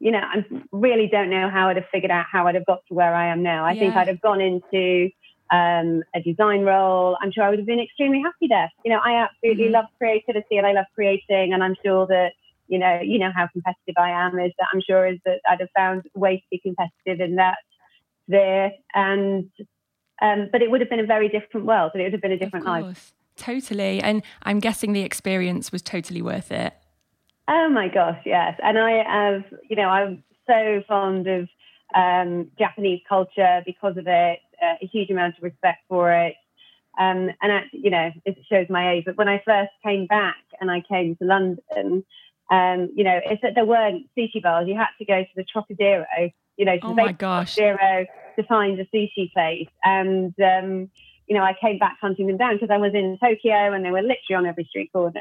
you 0.00 0.10
know, 0.10 0.20
I 0.20 0.44
really 0.72 1.08
don't 1.08 1.30
know 1.30 1.50
how 1.50 1.68
I'd 1.68 1.76
have 1.76 1.86
figured 1.92 2.10
out 2.10 2.26
how 2.30 2.46
I'd 2.46 2.54
have 2.54 2.66
got 2.66 2.80
to 2.88 2.94
where 2.94 3.14
I 3.14 3.26
am 3.26 3.42
now. 3.42 3.64
I 3.64 3.72
yeah. 3.72 3.80
think 3.80 3.96
I'd 3.96 4.08
have 4.08 4.20
gone 4.22 4.40
into 4.40 5.10
um, 5.50 6.02
a 6.14 6.22
design 6.22 6.62
role. 6.62 7.18
I'm 7.20 7.30
sure 7.30 7.44
I 7.44 7.50
would 7.50 7.58
have 7.58 7.66
been 7.66 7.80
extremely 7.80 8.22
happy 8.22 8.48
there. 8.48 8.70
You 8.84 8.92
know, 8.92 9.00
I 9.04 9.24
absolutely 9.24 9.64
mm-hmm. 9.64 9.74
love 9.74 9.86
creativity 9.98 10.56
and 10.56 10.66
I 10.66 10.72
love 10.72 10.86
creating, 10.94 11.52
and 11.52 11.62
I'm 11.62 11.76
sure 11.84 12.06
that 12.06 12.32
you 12.66 12.78
know, 12.78 12.98
you 13.02 13.18
know 13.18 13.30
how 13.34 13.46
competitive 13.48 13.94
I 13.98 14.10
am. 14.10 14.38
Is 14.38 14.52
that 14.58 14.68
I'm 14.72 14.80
sure 14.80 15.06
is 15.06 15.18
that 15.26 15.40
I'd 15.48 15.60
have 15.60 15.68
found 15.76 16.04
ways 16.14 16.40
to 16.40 16.46
be 16.50 16.58
competitive 16.58 17.20
in 17.20 17.36
that 17.36 17.58
there 18.28 18.72
and 18.94 19.50
um, 20.22 20.48
but 20.52 20.62
it 20.62 20.70
would 20.70 20.80
have 20.80 20.90
been 20.90 21.00
a 21.00 21.06
very 21.06 21.28
different 21.28 21.66
world 21.66 21.90
and 21.94 22.00
it 22.00 22.06
would 22.06 22.12
have 22.12 22.22
been 22.22 22.32
a 22.32 22.38
different 22.38 22.64
life 22.64 23.12
totally 23.36 24.00
and 24.00 24.22
i'm 24.42 24.60
guessing 24.60 24.92
the 24.92 25.02
experience 25.02 25.72
was 25.72 25.82
totally 25.82 26.22
worth 26.22 26.52
it 26.52 26.72
oh 27.48 27.68
my 27.68 27.88
gosh 27.88 28.20
yes 28.24 28.58
and 28.62 28.78
i 28.78 29.02
have 29.02 29.44
you 29.68 29.76
know 29.76 29.88
i'm 29.88 30.22
so 30.46 30.82
fond 30.86 31.26
of 31.26 31.48
um, 31.94 32.50
japanese 32.58 33.00
culture 33.08 33.62
because 33.66 33.96
of 33.96 34.06
it 34.06 34.38
uh, 34.62 34.74
a 34.80 34.86
huge 34.86 35.10
amount 35.10 35.36
of 35.36 35.42
respect 35.42 35.80
for 35.88 36.12
it 36.12 36.34
um, 36.96 37.28
and 37.42 37.50
actually, 37.50 37.80
you 37.80 37.90
know 37.90 38.10
it 38.24 38.36
shows 38.48 38.66
my 38.70 38.92
age 38.92 39.04
but 39.04 39.16
when 39.16 39.28
i 39.28 39.42
first 39.44 39.72
came 39.84 40.06
back 40.06 40.36
and 40.60 40.70
i 40.70 40.80
came 40.88 41.16
to 41.16 41.24
london 41.24 42.04
um, 42.50 42.90
you 42.94 43.04
know, 43.04 43.20
it's 43.24 43.42
that 43.42 43.54
there 43.54 43.64
weren't 43.64 44.06
sushi 44.16 44.42
bars. 44.42 44.68
You 44.68 44.76
had 44.76 44.88
to 44.98 45.04
go 45.04 45.22
to 45.22 45.28
the 45.34 45.44
Trocadero 45.44 46.04
you 46.56 46.64
know, 46.64 46.76
oh 46.82 46.94
my 46.94 47.12
gosh. 47.12 47.54
zero 47.54 48.06
to 48.36 48.42
find 48.44 48.78
a 48.80 48.84
sushi 48.86 49.32
place. 49.32 49.68
And, 49.84 50.34
um, 50.40 50.90
you 51.26 51.36
know, 51.36 51.42
I 51.42 51.54
came 51.60 51.78
back 51.78 51.98
hunting 52.00 52.26
them 52.26 52.36
down 52.36 52.54
because 52.54 52.70
I 52.70 52.78
was 52.78 52.92
in 52.94 53.18
Tokyo 53.20 53.72
and 53.72 53.84
they 53.84 53.90
were 53.90 54.02
literally 54.02 54.36
on 54.36 54.46
every 54.46 54.64
street 54.64 54.92
corner. 54.92 55.20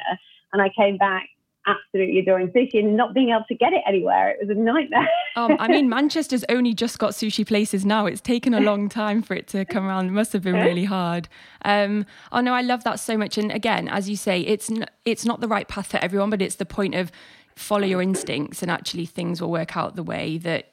And 0.52 0.62
I 0.62 0.70
came 0.76 0.98
back 0.98 1.30
absolutely 1.66 2.20
adoring 2.20 2.50
sushi 2.50 2.80
and 2.80 2.98
not 2.98 3.14
being 3.14 3.30
able 3.30 3.46
to 3.48 3.56
get 3.56 3.74
it 3.74 3.82
anywhere. 3.88 4.32
It 4.32 4.48
was 4.48 4.50
a 4.50 4.60
nightmare. 4.60 5.08
um, 5.36 5.56
I 5.60 5.68
mean, 5.68 5.90
Manchester's 5.94 6.44
only 6.50 6.74
just 6.74 7.00
got 7.00 7.12
sushi 7.12 7.48
places 7.48 7.86
now. 7.86 8.06
It's 8.06 8.22
taken 8.22 8.54
a 8.54 8.60
long 8.62 8.90
time 8.90 9.22
for 9.22 9.34
it 9.34 9.48
to 9.50 9.66
come 9.66 9.86
around. 9.86 10.08
It 10.08 10.12
must 10.12 10.34
have 10.34 10.44
been 10.44 10.56
really 10.56 10.86
hard. 10.86 11.30
Um, 11.64 12.06
oh 12.32 12.42
no, 12.42 12.54
I 12.54 12.62
love 12.62 12.84
that 12.84 13.00
so 13.00 13.18
much. 13.18 13.38
And 13.38 13.52
again, 13.52 13.88
as 13.88 14.10
you 14.10 14.18
say, 14.18 14.42
it's 14.42 14.70
n- 14.70 14.86
it's 15.06 15.26
not 15.26 15.40
the 15.40 15.48
right 15.48 15.68
path 15.68 15.88
for 15.88 15.98
everyone, 15.98 16.30
but 16.30 16.42
it's 16.42 16.56
the 16.56 16.66
point 16.66 16.96
of 16.96 17.12
follow 17.56 17.86
your 17.86 18.02
instincts 18.02 18.62
and 18.62 18.72
actually 18.72 19.06
things 19.06 19.40
will 19.40 19.52
work 19.52 19.78
out 19.78 19.96
the 19.96 20.04
way 20.04 20.38
that 20.40 20.73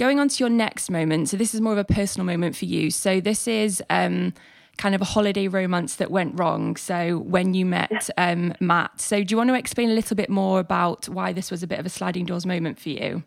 going 0.00 0.18
on 0.18 0.28
to 0.28 0.42
your 0.42 0.48
next 0.48 0.90
moment. 0.90 1.28
So, 1.28 1.36
this 1.36 1.54
is 1.54 1.60
more 1.60 1.72
of 1.72 1.78
a 1.78 1.84
personal 1.84 2.24
moment 2.24 2.56
for 2.56 2.64
you. 2.64 2.90
So, 2.90 3.20
this 3.20 3.46
is 3.46 3.82
um, 3.90 4.32
kind 4.78 4.94
of 4.94 5.02
a 5.02 5.04
holiday 5.04 5.46
romance 5.46 5.96
that 5.96 6.10
went 6.10 6.38
wrong. 6.40 6.74
So, 6.76 7.18
when 7.18 7.52
you 7.52 7.66
met 7.66 8.08
um, 8.16 8.54
Matt. 8.60 9.00
So, 9.00 9.22
do 9.22 9.32
you 9.32 9.36
want 9.36 9.50
to 9.50 9.54
explain 9.54 9.90
a 9.90 9.94
little 9.94 10.16
bit 10.16 10.30
more 10.30 10.58
about 10.58 11.08
why 11.08 11.32
this 11.34 11.50
was 11.50 11.62
a 11.62 11.66
bit 11.66 11.78
of 11.78 11.84
a 11.84 11.90
sliding 11.90 12.24
doors 12.24 12.46
moment 12.46 12.80
for 12.80 12.88
you? 12.88 13.22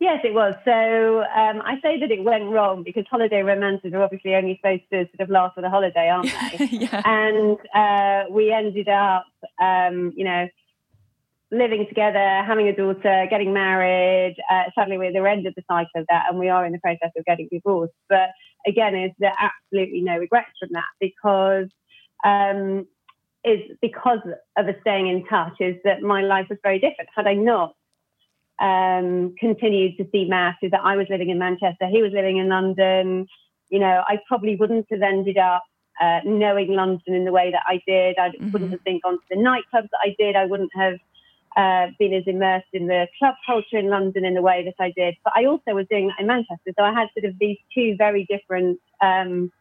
Yes, 0.00 0.20
it 0.24 0.34
was. 0.34 0.54
So 0.64 1.20
um, 1.20 1.62
I 1.64 1.76
say 1.80 1.98
that 2.00 2.10
it 2.10 2.24
went 2.24 2.50
wrong 2.50 2.82
because 2.82 3.04
holiday 3.08 3.42
romances 3.42 3.94
are 3.94 4.02
obviously 4.02 4.34
only 4.34 4.56
supposed 4.56 4.82
to 4.92 5.06
sort 5.16 5.20
of 5.20 5.30
last 5.30 5.54
for 5.54 5.62
the 5.62 5.70
holiday, 5.70 6.08
aren't 6.08 6.30
they? 6.58 6.66
yeah. 6.72 7.00
And 7.06 7.56
uh, 7.72 8.30
we 8.30 8.52
ended 8.52 8.88
up, 8.88 9.24
um, 9.62 10.12
you 10.14 10.24
know, 10.24 10.48
living 11.54 11.86
together, 11.88 12.42
having 12.44 12.68
a 12.68 12.76
daughter, 12.76 13.26
getting 13.30 13.52
married. 13.52 14.36
Uh, 14.50 14.64
sadly, 14.74 14.98
we're 14.98 15.08
at 15.08 15.14
the 15.14 15.24
end 15.24 15.46
of 15.46 15.54
the 15.54 15.62
cycle 15.68 16.00
of 16.00 16.06
that, 16.08 16.26
and 16.28 16.38
we 16.38 16.48
are 16.48 16.66
in 16.66 16.72
the 16.72 16.78
process 16.80 17.10
of 17.16 17.24
getting 17.24 17.48
divorced. 17.50 17.94
But 18.08 18.30
again, 18.66 18.94
is 18.94 19.12
there 19.18 19.34
absolutely 19.38 20.00
no 20.00 20.18
regrets 20.18 20.50
from 20.58 20.70
that 20.72 20.84
because 21.00 21.68
um, 22.24 22.86
is 23.44 23.60
because 23.80 24.20
of 24.56 24.66
us 24.66 24.74
staying 24.80 25.08
in 25.08 25.24
touch. 25.26 25.54
Is 25.60 25.76
that 25.84 26.02
my 26.02 26.22
life 26.22 26.46
was 26.48 26.58
very 26.62 26.78
different. 26.78 27.10
Had 27.14 27.26
I 27.26 27.34
not 27.34 27.74
um, 28.60 29.34
continued 29.38 29.96
to 29.98 30.08
see 30.10 30.26
Matt, 30.26 30.56
is 30.62 30.70
that 30.70 30.80
I 30.82 30.96
was 30.96 31.06
living 31.10 31.30
in 31.30 31.38
Manchester, 31.38 31.86
he 31.88 32.02
was 32.02 32.12
living 32.12 32.38
in 32.38 32.48
London. 32.48 33.26
You 33.70 33.80
know, 33.80 34.02
I 34.06 34.18
probably 34.28 34.56
wouldn't 34.56 34.86
have 34.90 35.02
ended 35.02 35.38
up 35.38 35.64
uh, 36.00 36.20
knowing 36.24 36.72
London 36.72 37.14
in 37.14 37.24
the 37.24 37.32
way 37.32 37.50
that 37.50 37.62
I 37.66 37.80
did. 37.86 38.18
I 38.18 38.30
mm-hmm. 38.30 38.50
wouldn't 38.50 38.70
have 38.72 38.84
been 38.84 39.00
gone 39.02 39.14
to 39.14 39.24
the 39.30 39.36
nightclubs 39.36 39.88
that 39.90 40.00
I 40.02 40.14
did. 40.18 40.36
I 40.36 40.46
wouldn't 40.46 40.70
have 40.74 40.94
uh, 41.56 41.86
been 41.98 42.12
as 42.12 42.24
immersed 42.26 42.66
in 42.72 42.86
the 42.86 43.06
club 43.18 43.34
culture 43.46 43.78
in 43.78 43.88
London 43.88 44.24
in 44.24 44.34
the 44.34 44.42
way 44.42 44.64
that 44.64 44.82
I 44.82 44.92
did. 44.96 45.14
But 45.24 45.34
I 45.36 45.46
also 45.46 45.72
was 45.72 45.86
doing 45.88 46.08
that 46.08 46.20
in 46.20 46.26
Manchester. 46.26 46.72
So 46.76 46.84
I 46.84 46.92
had 46.92 47.08
sort 47.16 47.30
of 47.30 47.38
these 47.38 47.58
two 47.74 47.94
very 47.96 48.26
different 48.28 48.80
um, 49.00 49.52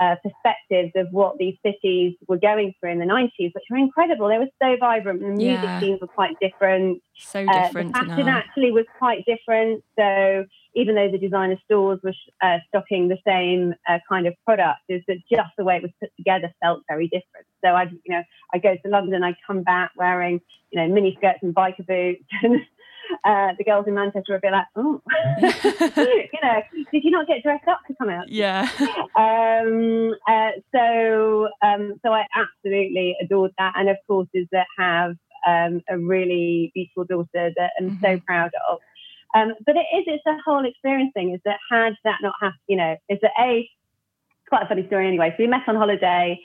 uh, 0.00 0.16
perspectives 0.22 0.92
of 0.96 1.08
what 1.12 1.38
these 1.38 1.56
cities 1.64 2.14
were 2.28 2.38
going 2.38 2.74
through 2.80 2.92
in 2.92 2.98
the 2.98 3.04
90s, 3.04 3.52
which 3.54 3.64
were 3.70 3.76
incredible. 3.76 4.28
They 4.28 4.38
were 4.38 4.46
so 4.60 4.76
vibrant. 4.80 5.20
The 5.20 5.28
music 5.28 5.62
yeah. 5.62 5.80
scenes 5.80 6.00
were 6.00 6.06
quite 6.06 6.36
different. 6.40 7.02
So 7.18 7.44
different. 7.44 7.94
Uh, 7.94 8.00
the 8.00 8.06
fashion 8.08 8.28
actually 8.28 8.72
was 8.72 8.86
quite 8.98 9.24
different. 9.26 9.84
So 9.98 10.46
even 10.74 10.94
though 10.94 11.10
the 11.10 11.18
designer 11.18 11.56
stores 11.64 12.00
were 12.02 12.14
uh, 12.42 12.58
stocking 12.68 13.08
the 13.08 13.18
same 13.26 13.74
uh, 13.88 13.98
kind 14.08 14.26
of 14.26 14.34
product, 14.44 14.80
is 14.88 15.02
that 15.08 15.18
just 15.30 15.50
the 15.58 15.64
way 15.64 15.76
it 15.76 15.82
was 15.82 15.92
put 16.00 16.10
together 16.16 16.52
felt 16.62 16.82
very 16.88 17.06
different. 17.08 17.46
So 17.64 17.70
I, 17.70 17.84
you 17.84 18.14
know, 18.14 18.22
I 18.54 18.58
go 18.58 18.74
to 18.74 18.88
London, 18.88 19.22
I 19.22 19.36
come 19.46 19.62
back 19.62 19.92
wearing, 19.96 20.40
you 20.70 20.80
know, 20.80 20.92
mini 20.92 21.14
skirts 21.18 21.40
and 21.42 21.54
biker 21.54 21.86
boots. 21.86 22.24
And, 22.42 22.60
uh, 23.24 23.48
the 23.58 23.64
girls 23.64 23.86
in 23.86 23.94
Manchester 23.94 24.32
would 24.32 24.40
be 24.40 24.50
like, 24.50 24.66
oh, 24.76 25.00
you 25.40 26.40
know, 26.42 26.62
did 26.92 27.04
you 27.04 27.10
not 27.10 27.26
get 27.26 27.42
dressed 27.42 27.68
up 27.68 27.80
to 27.86 27.94
come 27.94 28.08
out? 28.08 28.28
Yeah. 28.28 28.68
Um, 29.16 30.14
uh, 30.28 30.50
so, 30.74 31.48
um, 31.62 31.94
so 32.04 32.12
I 32.12 32.24
absolutely 32.34 33.16
adored 33.20 33.52
that. 33.58 33.74
And 33.76 33.88
of 33.88 33.96
course, 34.06 34.28
is 34.34 34.46
that 34.52 34.66
have 34.78 35.16
um, 35.46 35.82
a 35.88 35.98
really 35.98 36.70
beautiful 36.74 37.04
daughter 37.04 37.52
that 37.56 37.70
I'm 37.78 37.90
mm-hmm. 37.90 38.04
so 38.04 38.20
proud 38.26 38.50
of. 38.70 38.78
Um, 39.34 39.54
but 39.64 39.76
it 39.76 39.86
is, 39.96 40.04
it's 40.06 40.26
a 40.26 40.36
whole 40.44 40.64
experience 40.66 41.12
thing. 41.14 41.32
Is 41.32 41.40
that 41.44 41.58
had 41.70 41.94
that 42.04 42.18
not 42.22 42.34
happened, 42.40 42.60
you 42.68 42.76
know, 42.76 42.96
is 43.08 43.18
that 43.22 43.32
a 43.38 43.68
quite 44.48 44.64
a 44.64 44.68
funny 44.68 44.86
story 44.86 45.08
anyway. 45.08 45.30
So 45.30 45.36
we 45.38 45.46
met 45.46 45.66
on 45.66 45.76
holiday 45.76 46.38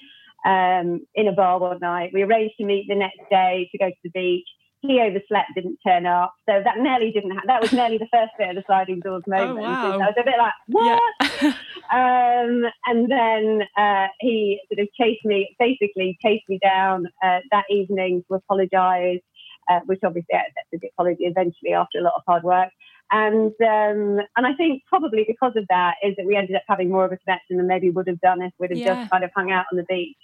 um, 0.46 1.06
in 1.14 1.28
a 1.28 1.34
bar 1.34 1.60
one 1.60 1.80
night. 1.80 2.12
We 2.14 2.24
arranged 2.24 2.56
to 2.58 2.66
meet 2.66 2.88
the 2.88 2.96
next 2.96 3.20
day 3.30 3.68
to 3.72 3.78
go 3.78 3.90
to 3.90 3.96
the 4.04 4.10
beach 4.12 4.48
he 4.82 5.02
overslept, 5.02 5.50
didn't 5.56 5.80
turn 5.86 6.06
up. 6.06 6.34
So 6.48 6.62
that 6.64 6.78
nearly 6.78 7.12
didn't 7.12 7.32
happen. 7.32 7.48
That 7.48 7.62
was 7.62 7.74
nearly 7.74 7.98
the 7.98 8.08
first 8.12 8.32
bit 8.38 8.50
of 8.50 8.56
the 8.56 8.64
sliding 8.68 9.00
doors 9.00 9.24
oh, 9.28 9.32
moment. 9.32 9.60
Oh, 9.60 9.62
wow. 9.62 9.94
I 9.94 9.98
was 9.98 10.16
a 10.20 10.24
bit 10.24 10.36
like, 10.38 10.54
what? 10.68 11.02
Yeah. 11.42 11.50
um, 11.92 12.64
and 12.86 13.12
then 13.12 13.62
uh, 13.78 14.08
he 14.20 14.60
sort 14.70 14.80
of 14.80 14.88
chased 14.94 15.26
me, 15.26 15.56
basically 15.60 16.18
chased 16.24 16.48
me 16.48 16.60
down 16.64 17.08
uh, 17.24 17.40
that 17.52 17.66
evening 17.70 18.24
to 18.28 18.36
apologise, 18.36 19.22
uh, 19.70 19.80
which 19.86 20.00
obviously 20.04 20.36
I 20.36 20.42
accepted 20.42 20.82
the 20.82 20.90
apology 20.90 21.26
eventually 21.26 21.74
after 21.74 22.00
a 22.00 22.04
lot 22.04 22.14
of 22.16 22.24
hard 22.28 22.44
work. 22.44 22.70
And 23.12 23.54
um, 23.62 24.20
and 24.36 24.46
I 24.46 24.54
think 24.58 24.84
probably 24.88 25.24
because 25.26 25.54
of 25.56 25.66
that 25.70 25.96
is 26.04 26.16
that 26.18 26.26
we 26.26 26.36
ended 26.36 26.58
up 26.58 26.64
having 26.68 26.90
more 26.90 27.06
of 27.06 27.12
a 27.14 27.18
connection 27.18 27.56
than 27.58 27.68
maybe 27.68 27.90
would 27.90 28.08
have 28.08 28.20
done 28.20 28.42
if 28.42 28.52
we'd 28.60 28.72
have 28.72 28.78
yeah. 28.78 28.96
just 28.96 29.12
kind 29.12 29.24
of 29.24 29.32
hung 29.36 29.50
out 29.50 29.66
on 29.72 29.78
the 29.78 29.86
beach. 29.88 30.18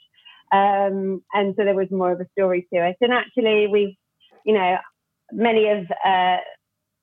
Um, 0.51 1.23
and 1.33 1.55
so 1.57 1.63
there 1.63 1.73
was 1.73 1.89
more 1.89 2.11
of 2.11 2.19
a 2.19 2.27
story 2.33 2.67
to 2.73 2.87
it. 2.87 2.97
And 3.01 3.13
actually, 3.13 3.67
we've 3.67 3.95
you 4.45 4.53
know, 4.53 4.77
many 5.31 5.69
of 5.69 5.85
uh, 6.05 6.37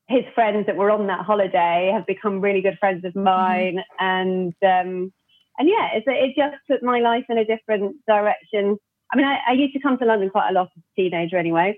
his 0.09 0.25
friends 0.35 0.67
that 0.67 0.77
were 0.77 0.91
on 0.91 1.07
that 1.07 1.25
holiday 1.25 1.91
have 1.93 2.07
become 2.07 2.41
really 2.41 2.61
good 2.61 2.79
friends 2.79 3.05
of 3.05 3.13
mm-hmm. 3.13 3.25
mine, 3.25 3.77
mm-hmm. 3.77 4.05
and 4.05 4.55
um, 4.63 5.13
and 5.59 5.69
yeah, 5.69 5.89
it, 5.95 6.05
it 6.07 6.35
just 6.37 6.57
put 6.69 6.83
my 6.83 7.01
life 7.01 7.25
in 7.29 7.39
a 7.39 7.45
different 7.45 7.97
direction. 8.07 8.77
I 9.13 9.17
mean, 9.17 9.27
I, 9.27 9.39
I 9.49 9.53
used 9.53 9.75
to 9.75 9.81
come 9.81 9.99
to 9.99 10.05
London 10.05 10.31
quite 10.31 10.51
a 10.51 10.53
lot 10.53 10.71
as 10.77 10.83
a 10.83 11.01
teenager, 11.01 11.37
anyway, 11.37 11.77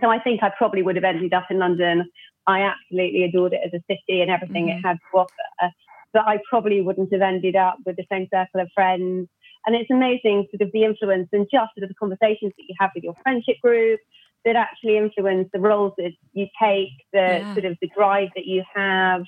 so 0.00 0.10
I 0.10 0.18
think 0.18 0.42
I 0.42 0.50
probably 0.56 0.82
would 0.82 0.96
have 0.96 1.04
ended 1.04 1.32
up 1.32 1.46
in 1.50 1.58
London. 1.58 2.10
I 2.46 2.60
absolutely 2.62 3.24
adored 3.24 3.52
it 3.52 3.60
as 3.64 3.72
a 3.74 3.84
city 3.90 4.22
and 4.22 4.30
everything 4.30 4.66
mm-hmm. 4.66 4.78
it 4.78 4.86
had 4.86 4.98
to 5.12 5.18
offer, 5.18 5.72
but 6.12 6.22
I 6.26 6.38
probably 6.48 6.80
wouldn't 6.80 7.12
have 7.12 7.22
ended 7.22 7.56
up 7.56 7.76
with 7.84 7.96
the 7.96 8.06
same 8.10 8.26
circle 8.32 8.60
of 8.60 8.68
friends. 8.74 9.28
And 9.66 9.76
it's 9.76 9.90
amazing, 9.90 10.46
sort 10.50 10.62
of 10.66 10.72
the 10.72 10.84
influence 10.84 11.28
and 11.32 11.46
just 11.52 11.74
sort 11.74 11.82
of 11.82 11.88
the 11.88 11.94
conversations 11.94 12.52
that 12.56 12.64
you 12.68 12.74
have 12.78 12.90
with 12.94 13.04
your 13.04 13.14
friendship 13.22 13.56
group, 13.60 14.00
that 14.44 14.56
actually 14.56 14.96
influence 14.96 15.48
the 15.52 15.60
roles 15.60 15.92
that 15.98 16.12
you 16.32 16.46
take, 16.60 16.90
the 17.12 17.18
yeah. 17.18 17.54
sort 17.54 17.64
of 17.64 17.76
the 17.80 17.90
drive 17.96 18.28
that 18.36 18.46
you 18.46 18.62
have, 18.74 19.22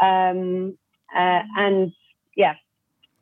um, 0.00 0.76
uh, 1.14 1.42
and 1.56 1.92
yeah, 2.36 2.54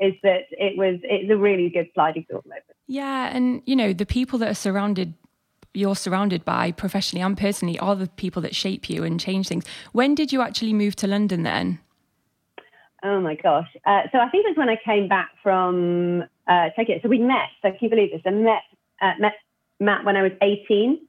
is 0.00 0.14
that 0.22 0.42
it 0.50 0.76
was 0.76 1.00
it's 1.02 1.30
a 1.30 1.36
really 1.36 1.70
good 1.70 1.88
sliding 1.94 2.26
door 2.28 2.42
moment. 2.44 2.64
Yeah, 2.86 3.34
and 3.34 3.62
you 3.66 3.76
know 3.76 3.92
the 3.92 4.06
people 4.06 4.38
that 4.40 4.48
are 4.48 4.54
surrounded 4.54 5.14
you're 5.74 5.96
surrounded 5.96 6.44
by 6.44 6.70
professionally 6.70 7.22
and 7.22 7.36
personally 7.36 7.78
are 7.78 7.96
the 7.96 8.06
people 8.06 8.42
that 8.42 8.54
shape 8.54 8.90
you 8.90 9.04
and 9.04 9.18
change 9.18 9.48
things. 9.48 9.64
When 9.92 10.14
did 10.14 10.32
you 10.32 10.42
actually 10.42 10.74
move 10.74 10.96
to 10.96 11.06
London 11.06 11.44
then? 11.44 11.80
Oh 13.02 13.20
my 13.20 13.34
gosh. 13.34 13.68
Uh, 13.84 14.02
so 14.12 14.18
I 14.18 14.28
think 14.28 14.44
it 14.46 14.50
was 14.50 14.56
when 14.56 14.68
I 14.68 14.78
came 14.84 15.08
back 15.08 15.30
from 15.42 16.24
uh, 16.46 16.68
Tokyo. 16.76 17.00
So 17.02 17.08
we 17.08 17.18
met. 17.18 17.48
So 17.62 17.70
can 17.70 17.78
you 17.80 17.90
believe 17.90 18.12
this? 18.12 18.22
I 18.24 18.30
met 18.30 18.62
uh, 19.00 19.12
met 19.18 19.32
Matt 19.80 20.04
when 20.04 20.16
I 20.16 20.22
was 20.22 20.32
18. 20.40 21.00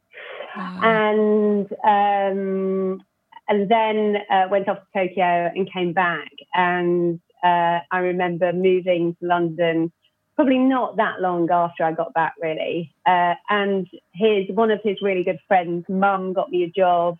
And 0.55 1.71
um, 1.83 3.03
and 3.49 3.69
then 3.69 4.17
uh, 4.29 4.47
went 4.49 4.69
off 4.69 4.79
to 4.79 5.07
Tokyo 5.07 5.51
and 5.55 5.71
came 5.71 5.93
back. 5.93 6.31
And 6.53 7.19
uh, 7.43 7.79
I 7.91 7.99
remember 7.99 8.53
moving 8.53 9.15
to 9.19 9.27
London 9.27 9.91
probably 10.35 10.57
not 10.57 10.97
that 10.97 11.21
long 11.21 11.49
after 11.51 11.83
I 11.83 11.91
got 11.91 12.13
back, 12.13 12.33
really. 12.41 12.93
Uh, 13.05 13.35
and 13.49 13.87
his 14.13 14.47
one 14.49 14.71
of 14.71 14.79
his 14.83 14.97
really 15.01 15.23
good 15.23 15.39
friends' 15.47 15.85
mum 15.89 16.33
got 16.33 16.49
me 16.49 16.63
a 16.63 16.69
job 16.69 17.17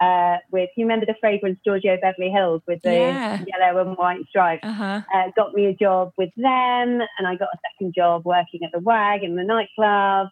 uh, 0.00 0.36
with. 0.50 0.70
You 0.76 0.84
remember 0.84 1.06
the 1.06 1.16
fragrance 1.20 1.58
Giorgio 1.64 1.98
Beverly 2.00 2.30
Hills 2.30 2.62
with 2.66 2.82
the 2.82 2.92
yeah. 2.92 3.44
yellow 3.46 3.80
and 3.80 3.96
white 3.96 4.24
stripes? 4.28 4.64
Uh-huh. 4.64 5.02
Uh, 5.12 5.30
got 5.36 5.54
me 5.54 5.66
a 5.66 5.74
job 5.74 6.12
with 6.16 6.30
them, 6.36 7.00
and 7.18 7.26
I 7.26 7.34
got 7.34 7.48
a 7.52 7.58
second 7.72 7.94
job 7.94 8.24
working 8.24 8.60
at 8.64 8.72
the 8.72 8.80
WAG 8.80 9.24
in 9.24 9.36
the 9.36 9.44
nightclub 9.44 10.28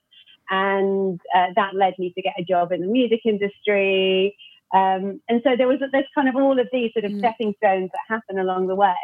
and 0.50 1.20
uh, 1.34 1.46
that 1.56 1.74
led 1.74 1.94
me 1.98 2.12
to 2.14 2.22
get 2.22 2.34
a 2.38 2.44
job 2.44 2.72
in 2.72 2.80
the 2.80 2.86
music 2.86 3.20
industry. 3.24 4.36
Um, 4.74 5.20
and 5.28 5.40
so 5.42 5.56
there 5.56 5.66
was 5.66 5.78
there's 5.92 6.04
kind 6.14 6.28
of 6.28 6.36
all 6.36 6.58
of 6.58 6.68
these 6.72 6.92
sort 6.92 7.04
of 7.04 7.12
mm. 7.12 7.18
stepping 7.18 7.54
stones 7.56 7.90
that 7.92 8.14
happen 8.14 8.38
along 8.38 8.66
the 8.66 8.74
way 8.74 8.94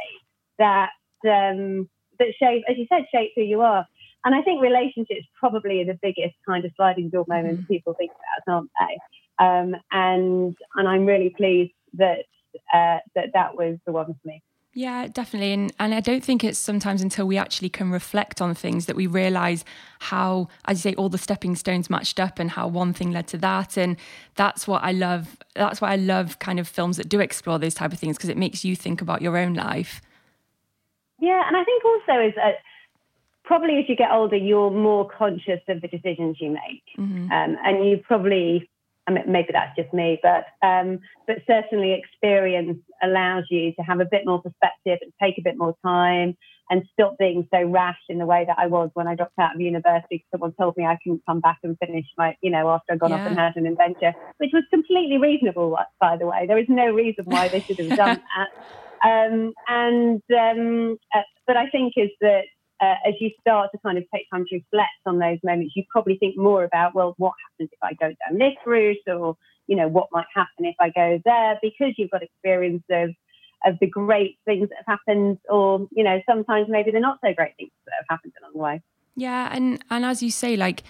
that 0.58 0.90
um, 1.24 1.88
that 2.18 2.34
shape, 2.38 2.64
as 2.68 2.76
you 2.76 2.86
said, 2.88 3.04
shape 3.12 3.32
who 3.34 3.42
you 3.42 3.62
are. 3.62 3.86
And 4.24 4.34
I 4.34 4.42
think 4.42 4.60
relationships 4.60 5.26
probably 5.38 5.82
are 5.82 5.86
the 5.86 5.98
biggest 6.02 6.34
kind 6.46 6.64
of 6.64 6.72
sliding 6.76 7.10
door 7.10 7.24
moments 7.28 7.62
mm. 7.62 7.68
people 7.68 7.94
think 7.94 8.10
about, 8.10 8.54
aren't 8.54 8.70
they? 8.80 8.98
Um, 9.38 9.80
and 9.92 10.56
and 10.74 10.88
I'm 10.88 11.06
really 11.06 11.30
pleased 11.30 11.72
that 11.94 12.24
uh, 12.72 12.98
that 13.14 13.32
that 13.34 13.56
was 13.56 13.78
the 13.86 13.92
one 13.92 14.06
for 14.06 14.28
me. 14.28 14.42
Yeah, 14.76 15.06
definitely. 15.06 15.54
And, 15.54 15.72
and 15.80 15.94
I 15.94 16.00
don't 16.00 16.22
think 16.22 16.44
it's 16.44 16.58
sometimes 16.58 17.00
until 17.00 17.26
we 17.26 17.38
actually 17.38 17.70
can 17.70 17.90
reflect 17.90 18.42
on 18.42 18.54
things 18.54 18.84
that 18.84 18.94
we 18.94 19.06
realize 19.06 19.64
how, 20.00 20.48
as 20.66 20.84
you 20.84 20.90
say, 20.90 20.94
all 20.96 21.08
the 21.08 21.16
stepping 21.16 21.56
stones 21.56 21.88
matched 21.88 22.20
up 22.20 22.38
and 22.38 22.50
how 22.50 22.68
one 22.68 22.92
thing 22.92 23.10
led 23.10 23.26
to 23.28 23.38
that. 23.38 23.78
And 23.78 23.96
that's 24.34 24.68
what 24.68 24.84
I 24.84 24.92
love. 24.92 25.38
That's 25.54 25.80
why 25.80 25.92
I 25.92 25.96
love 25.96 26.40
kind 26.40 26.60
of 26.60 26.68
films 26.68 26.98
that 26.98 27.08
do 27.08 27.20
explore 27.20 27.58
those 27.58 27.72
type 27.72 27.90
of 27.94 27.98
things 27.98 28.18
because 28.18 28.28
it 28.28 28.36
makes 28.36 28.66
you 28.66 28.76
think 28.76 29.00
about 29.00 29.22
your 29.22 29.38
own 29.38 29.54
life. 29.54 30.02
Yeah, 31.22 31.42
and 31.48 31.56
I 31.56 31.64
think 31.64 31.82
also 31.82 32.20
is 32.20 32.34
that 32.34 32.56
probably 33.44 33.78
as 33.78 33.88
you 33.88 33.96
get 33.96 34.10
older, 34.10 34.36
you're 34.36 34.70
more 34.70 35.08
conscious 35.08 35.62
of 35.68 35.80
the 35.80 35.88
decisions 35.88 36.36
you 36.38 36.50
make, 36.50 36.84
mm-hmm. 36.98 37.32
um, 37.32 37.56
and 37.64 37.88
you 37.88 37.96
probably. 38.06 38.68
I 39.08 39.12
mean, 39.12 39.24
maybe 39.28 39.48
that's 39.52 39.76
just 39.76 39.92
me, 39.94 40.18
but 40.22 40.46
um, 40.66 40.98
but 41.26 41.36
certainly 41.46 41.92
experience 41.92 42.78
allows 43.02 43.44
you 43.50 43.72
to 43.74 43.82
have 43.82 44.00
a 44.00 44.04
bit 44.04 44.22
more 44.26 44.42
perspective 44.42 44.98
and 45.00 45.12
take 45.22 45.38
a 45.38 45.42
bit 45.42 45.56
more 45.56 45.76
time 45.84 46.36
and 46.68 46.82
stop 46.92 47.16
being 47.18 47.46
so 47.54 47.62
rash 47.62 47.98
in 48.08 48.18
the 48.18 48.26
way 48.26 48.44
that 48.46 48.58
I 48.58 48.66
was 48.66 48.90
when 48.94 49.06
I 49.06 49.14
dropped 49.14 49.38
out 49.38 49.54
of 49.54 49.60
university. 49.60 50.16
Because 50.16 50.26
someone 50.32 50.54
told 50.58 50.76
me 50.76 50.84
I 50.84 50.98
couldn't 51.02 51.22
come 51.26 51.40
back 51.40 51.58
and 51.62 51.76
finish 51.78 52.06
my, 52.18 52.36
you 52.42 52.50
know, 52.50 52.68
after 52.70 52.94
I'd 52.94 52.98
gone 52.98 53.10
yeah. 53.10 53.20
off 53.20 53.26
and 53.28 53.38
had 53.38 53.56
an 53.56 53.66
adventure, 53.66 54.12
which 54.38 54.50
was 54.52 54.64
completely 54.70 55.18
reasonable, 55.18 55.78
by 56.00 56.16
the 56.16 56.26
way. 56.26 56.46
There 56.46 56.58
is 56.58 56.66
no 56.68 56.86
reason 56.92 57.24
why 57.26 57.48
they 57.48 57.60
should 57.60 57.78
have 57.78 57.96
done 57.96 58.20
that. 58.36 58.48
Um, 59.04 59.52
and 59.68 60.22
um, 60.36 60.98
uh, 61.14 61.20
but 61.46 61.56
I 61.56 61.68
think 61.68 61.92
is 61.96 62.10
that 62.20 62.42
uh, 62.80 62.94
as 63.06 63.14
you 63.20 63.30
start 63.40 63.70
to 63.72 63.78
kind 63.78 63.98
of 63.98 64.04
take 64.14 64.28
time 64.30 64.44
to 64.48 64.56
reflect 64.56 64.90
on 65.06 65.18
those 65.18 65.38
moments, 65.42 65.74
you 65.76 65.84
probably 65.90 66.16
think 66.18 66.36
more 66.36 66.64
about, 66.64 66.94
well, 66.94 67.14
what 67.18 67.32
happens 67.50 67.70
if 67.72 67.78
I 67.82 67.94
go 67.94 68.08
down 68.08 68.38
this 68.38 68.56
route, 68.66 68.98
or 69.06 69.36
you 69.66 69.76
know, 69.76 69.88
what 69.88 70.08
might 70.12 70.26
happen 70.34 70.64
if 70.64 70.76
I 70.80 70.90
go 70.90 71.20
there, 71.24 71.58
because 71.62 71.94
you've 71.96 72.10
got 72.10 72.22
experience 72.22 72.82
of 72.90 73.10
of 73.64 73.76
the 73.80 73.86
great 73.86 74.38
things 74.44 74.68
that 74.68 74.76
have 74.86 74.98
happened, 74.98 75.38
or 75.48 75.88
you 75.90 76.04
know, 76.04 76.20
sometimes 76.28 76.66
maybe 76.68 76.90
the 76.90 77.00
not 77.00 77.18
so 77.24 77.32
great 77.34 77.56
things 77.56 77.70
that 77.86 77.92
have 77.98 78.06
happened 78.18 78.32
along 78.40 78.52
the 78.52 78.58
way. 78.58 78.82
Yeah, 79.16 79.48
and 79.52 79.82
and 79.90 80.04
as 80.04 80.22
you 80.22 80.30
say, 80.30 80.56
like 80.56 80.82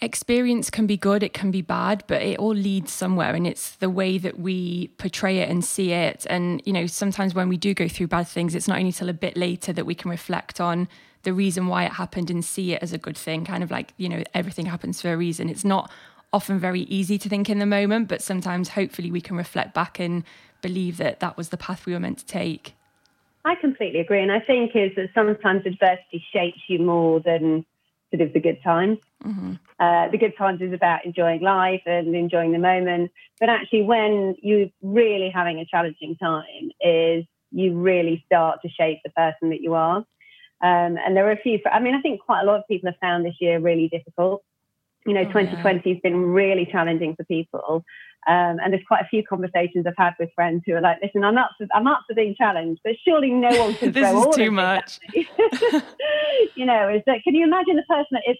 experience 0.00 0.70
can 0.70 0.86
be 0.86 0.96
good, 0.96 1.22
it 1.22 1.32
can 1.32 1.50
be 1.50 1.62
bad, 1.62 2.04
but 2.06 2.22
it 2.22 2.38
all 2.38 2.54
leads 2.54 2.92
somewhere, 2.92 3.34
and 3.34 3.46
it's 3.46 3.76
the 3.76 3.90
way 3.90 4.18
that 4.18 4.38
we 4.38 4.88
portray 4.98 5.38
it 5.38 5.48
and 5.48 5.64
see 5.64 5.92
it. 5.92 6.26
And 6.28 6.62
you 6.64 6.72
know, 6.72 6.86
sometimes 6.86 7.34
when 7.34 7.48
we 7.48 7.56
do 7.56 7.74
go 7.74 7.88
through 7.88 8.08
bad 8.08 8.26
things, 8.26 8.54
it's 8.54 8.68
not 8.68 8.78
only 8.78 8.92
till 8.92 9.08
a 9.08 9.14
bit 9.14 9.36
later 9.36 9.72
that 9.72 9.86
we 9.86 9.94
can 9.94 10.10
reflect 10.10 10.60
on 10.60 10.88
the 11.22 11.32
reason 11.32 11.66
why 11.66 11.84
it 11.84 11.92
happened 11.92 12.30
and 12.30 12.44
see 12.44 12.72
it 12.72 12.82
as 12.82 12.92
a 12.92 12.98
good 12.98 13.16
thing. 13.16 13.44
Kind 13.44 13.62
of 13.62 13.70
like 13.70 13.92
you 13.96 14.08
know, 14.08 14.22
everything 14.34 14.66
happens 14.66 15.00
for 15.00 15.12
a 15.12 15.16
reason. 15.16 15.48
It's 15.48 15.64
not 15.64 15.90
often 16.32 16.58
very 16.58 16.82
easy 16.82 17.18
to 17.18 17.28
think 17.28 17.50
in 17.50 17.58
the 17.58 17.66
moment, 17.66 18.08
but 18.08 18.22
sometimes 18.22 18.70
hopefully 18.70 19.10
we 19.10 19.20
can 19.20 19.36
reflect 19.36 19.74
back 19.74 19.98
and 19.98 20.24
believe 20.62 20.96
that 20.98 21.20
that 21.20 21.36
was 21.36 21.48
the 21.48 21.56
path 21.56 21.86
we 21.86 21.92
were 21.92 22.00
meant 22.00 22.18
to 22.18 22.26
take. 22.26 22.74
I 23.44 23.54
completely 23.54 24.00
agree. 24.00 24.22
And 24.22 24.30
I 24.30 24.40
think 24.40 24.72
is 24.74 24.92
that 24.96 25.08
sometimes 25.14 25.64
adversity 25.64 26.22
shapes 26.32 26.60
you 26.68 26.78
more 26.78 27.20
than 27.20 27.64
sort 28.10 28.22
of 28.22 28.32
the 28.32 28.40
good 28.40 28.62
times. 28.62 28.98
Mm-hmm. 29.24 29.54
Uh, 29.78 30.08
the 30.08 30.18
good 30.18 30.36
times 30.36 30.60
is 30.60 30.72
about 30.72 31.04
enjoying 31.04 31.42
life 31.42 31.82
and 31.86 32.14
enjoying 32.14 32.52
the 32.52 32.58
moment. 32.58 33.10
But 33.38 33.48
actually, 33.48 33.82
when 33.82 34.36
you're 34.42 34.68
really 34.82 35.30
having 35.30 35.58
a 35.58 35.66
challenging 35.66 36.16
time, 36.16 36.70
is 36.80 37.24
you 37.50 37.78
really 37.78 38.22
start 38.26 38.60
to 38.62 38.68
shape 38.68 38.98
the 39.04 39.10
person 39.10 39.50
that 39.50 39.60
you 39.60 39.74
are. 39.74 39.98
Um, 40.62 40.98
and 40.98 41.16
there 41.16 41.26
are 41.26 41.32
a 41.32 41.40
few, 41.40 41.58
I 41.70 41.80
mean, 41.80 41.94
I 41.94 42.00
think 42.00 42.20
quite 42.20 42.42
a 42.42 42.44
lot 42.44 42.58
of 42.58 42.68
people 42.68 42.90
have 42.90 42.98
found 43.00 43.24
this 43.24 43.36
year 43.40 43.58
really 43.58 43.88
difficult. 43.88 44.42
You 45.06 45.14
know, 45.14 45.22
oh, 45.22 45.32
2020 45.32 45.82
yeah. 45.82 45.94
has 45.94 46.00
been 46.02 46.16
really 46.16 46.66
challenging 46.70 47.16
for 47.16 47.24
people. 47.24 47.84
Um, 48.28 48.58
and 48.62 48.72
there's 48.72 48.84
quite 48.86 49.02
a 49.02 49.08
few 49.08 49.22
conversations 49.26 49.86
I've 49.86 49.94
had 49.96 50.12
with 50.20 50.28
friends 50.34 50.62
who 50.66 50.74
are 50.74 50.80
like, 50.80 50.98
"Listen, 51.02 51.24
I'm 51.24 51.38
up 51.38 51.52
for 51.56 51.66
I'm 51.74 51.86
up 51.86 52.02
for 52.06 52.14
being 52.14 52.34
challenged, 52.36 52.80
but 52.84 52.92
surely 53.02 53.30
no 53.30 53.48
one 53.48 53.74
can 53.80 53.92
this 53.92 54.08
throw 54.08 54.28
is 54.28 54.36
too 54.36 54.50
much." 54.50 55.00
you 56.54 56.66
know, 56.66 56.88
is 56.90 57.02
that 57.06 57.22
can 57.24 57.34
you 57.34 57.44
imagine 57.44 57.76
the 57.76 57.82
person 57.88 58.08
that 58.12 58.22
is 58.26 58.36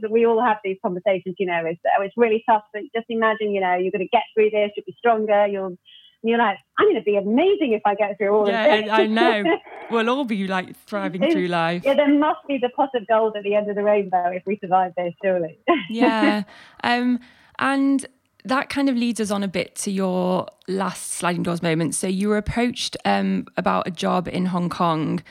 that 0.00 0.10
we 0.10 0.24
all 0.24 0.42
have 0.42 0.58
these 0.62 0.78
conversations? 0.82 1.34
You 1.38 1.46
know, 1.46 1.66
is 1.66 1.76
that 1.82 1.92
oh, 1.98 2.02
it's 2.02 2.16
really 2.16 2.44
tough, 2.48 2.62
but 2.72 2.82
just 2.94 3.06
imagine, 3.08 3.50
you 3.50 3.60
know, 3.60 3.74
you're 3.74 3.90
going 3.90 4.06
to 4.06 4.08
get 4.08 4.22
through 4.34 4.50
this, 4.50 4.70
you'll 4.76 4.86
be 4.86 4.94
stronger, 4.98 5.46
you'll 5.46 5.76
you're 6.24 6.38
like, 6.38 6.56
I'm 6.78 6.86
going 6.86 6.96
to 6.96 7.02
be 7.02 7.16
amazing 7.16 7.74
if 7.74 7.82
I 7.84 7.94
get 7.94 8.16
through 8.16 8.30
all 8.30 8.48
yeah, 8.48 8.64
of 8.64 8.80
this. 8.80 8.86
Yeah, 8.86 8.96
I 8.96 9.06
know. 9.06 9.44
We'll 9.90 10.08
all 10.08 10.24
be 10.24 10.46
like 10.46 10.74
thriving 10.86 11.30
through 11.30 11.48
life. 11.48 11.82
Yeah, 11.84 11.92
there 11.92 12.08
must 12.08 12.38
be 12.48 12.56
the 12.56 12.70
pot 12.70 12.88
of 12.94 13.06
gold 13.06 13.36
at 13.36 13.42
the 13.42 13.54
end 13.54 13.68
of 13.68 13.76
the 13.76 13.82
rainbow 13.82 14.30
if 14.30 14.42
we 14.46 14.58
survive 14.58 14.92
this, 14.96 15.12
surely. 15.22 15.58
yeah. 15.90 16.44
Um, 16.82 17.20
and 17.58 18.06
that 18.44 18.68
kind 18.68 18.88
of 18.88 18.96
leads 18.96 19.20
us 19.20 19.30
on 19.30 19.42
a 19.42 19.48
bit 19.48 19.74
to 19.76 19.90
your 19.90 20.46
last 20.68 21.12
sliding 21.12 21.42
doors 21.42 21.62
moment. 21.62 21.94
So 21.94 22.06
you 22.06 22.28
were 22.28 22.36
approached 22.36 22.96
um, 23.04 23.46
about 23.56 23.86
a 23.86 23.90
job 23.90 24.28
in 24.28 24.46
Hong 24.46 24.68
Kong, 24.68 25.22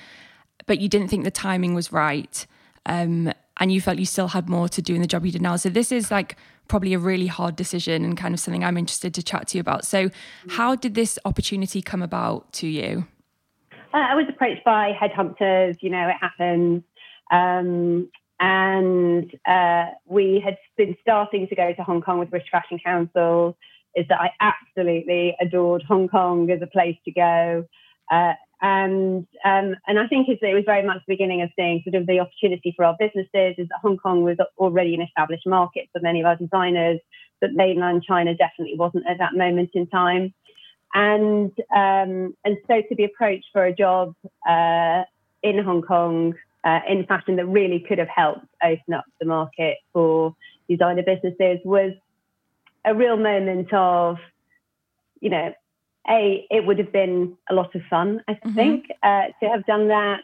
but 0.65 0.79
you 0.79 0.89
didn't 0.89 1.09
think 1.09 1.23
the 1.23 1.31
timing 1.31 1.73
was 1.75 1.91
right. 1.91 2.45
Um, 2.85 3.31
and 3.57 3.71
you 3.71 3.81
felt 3.81 3.99
you 3.99 4.05
still 4.05 4.29
had 4.29 4.49
more 4.49 4.67
to 4.69 4.81
do 4.81 4.95
in 4.95 5.01
the 5.01 5.07
job 5.07 5.25
you 5.25 5.31
did 5.31 5.41
now. 5.41 5.55
So 5.57 5.69
this 5.69 5.91
is 5.91 6.09
like 6.09 6.37
probably 6.67 6.93
a 6.93 6.99
really 6.99 7.27
hard 7.27 7.55
decision 7.55 8.03
and 8.03 8.17
kind 8.17 8.33
of 8.33 8.39
something 8.39 8.63
I'm 8.63 8.77
interested 8.77 9.13
to 9.13 9.23
chat 9.23 9.47
to 9.49 9.57
you 9.57 9.61
about. 9.61 9.85
So 9.85 10.09
how 10.49 10.75
did 10.75 10.95
this 10.95 11.19
opportunity 11.23 11.81
come 11.81 12.01
about 12.01 12.51
to 12.53 12.67
you? 12.67 13.05
Uh, 13.93 13.97
I 13.97 14.15
was 14.15 14.25
approached 14.27 14.63
by 14.65 14.91
headhunters. 14.99 15.77
You 15.81 15.91
know, 15.91 16.07
it 16.07 16.15
happens. 16.19 16.83
Um, 17.31 18.09
and 18.43 19.33
uh, 19.45 19.85
we 20.05 20.41
had 20.43 20.57
been 20.75 20.97
starting 21.01 21.47
to 21.47 21.55
go 21.55 21.71
to 21.73 21.81
Hong 21.81 22.01
Kong 22.01 22.19
with 22.19 22.29
British 22.29 22.51
Fashion 22.51 22.77
Council. 22.77 23.57
Is 23.95 24.05
that 24.09 24.19
I 24.19 24.31
absolutely 24.41 25.33
adored 25.39 25.81
Hong 25.83 26.09
Kong 26.09 26.51
as 26.51 26.61
a 26.61 26.67
place 26.67 26.97
to 27.05 27.11
go, 27.11 27.65
uh, 28.11 28.33
and 28.61 29.25
um, 29.45 29.75
and 29.87 29.97
I 29.97 30.07
think 30.07 30.27
it 30.27 30.39
was 30.41 30.63
very 30.65 30.83
much 30.85 30.97
the 31.07 31.13
beginning 31.13 31.41
of 31.41 31.51
seeing 31.55 31.81
sort 31.85 31.95
of 31.95 32.05
the 32.05 32.19
opportunity 32.19 32.73
for 32.75 32.83
our 32.83 32.97
businesses. 32.99 33.55
Is 33.57 33.69
that 33.69 33.79
Hong 33.81 33.97
Kong 33.97 34.23
was 34.23 34.35
already 34.57 34.93
an 34.93 35.01
established 35.01 35.47
market 35.47 35.87
for 35.93 36.01
many 36.01 36.19
of 36.19 36.25
our 36.25 36.35
designers, 36.35 36.99
but 37.39 37.53
mainland 37.53 38.03
China 38.03 38.35
definitely 38.35 38.77
wasn't 38.77 39.07
at 39.07 39.19
that 39.19 39.35
moment 39.35 39.69
in 39.73 39.87
time, 39.87 40.33
and 40.93 41.51
um, 41.73 42.35
and 42.43 42.57
so 42.67 42.81
to 42.89 42.95
be 42.95 43.05
approached 43.05 43.47
for 43.53 43.63
a 43.63 43.73
job 43.73 44.15
uh, 44.49 45.03
in 45.43 45.63
Hong 45.63 45.81
Kong 45.81 46.33
uh, 46.63 46.79
in 46.87 47.05
fashion 47.05 47.35
that 47.35 47.45
really 47.45 47.79
could 47.79 47.97
have 47.97 48.07
helped 48.07 48.45
open 48.63 48.93
up 48.93 49.05
the 49.19 49.25
market 49.25 49.77
for 49.91 50.35
designer 50.69 51.03
businesses 51.03 51.59
was 51.65 51.91
a 52.85 52.95
real 52.95 53.17
moment 53.17 53.71
of, 53.73 54.17
you 55.19 55.29
know, 55.29 55.53
a 56.09 56.45
it 56.49 56.65
would 56.65 56.79
have 56.79 56.91
been 56.91 57.37
a 57.49 57.53
lot 57.53 57.73
of 57.75 57.81
fun, 57.89 58.21
I 58.27 58.33
mm-hmm. 58.33 58.55
think, 58.55 58.85
uh, 59.03 59.27
to 59.41 59.49
have 59.49 59.65
done 59.65 59.87
that. 59.87 60.21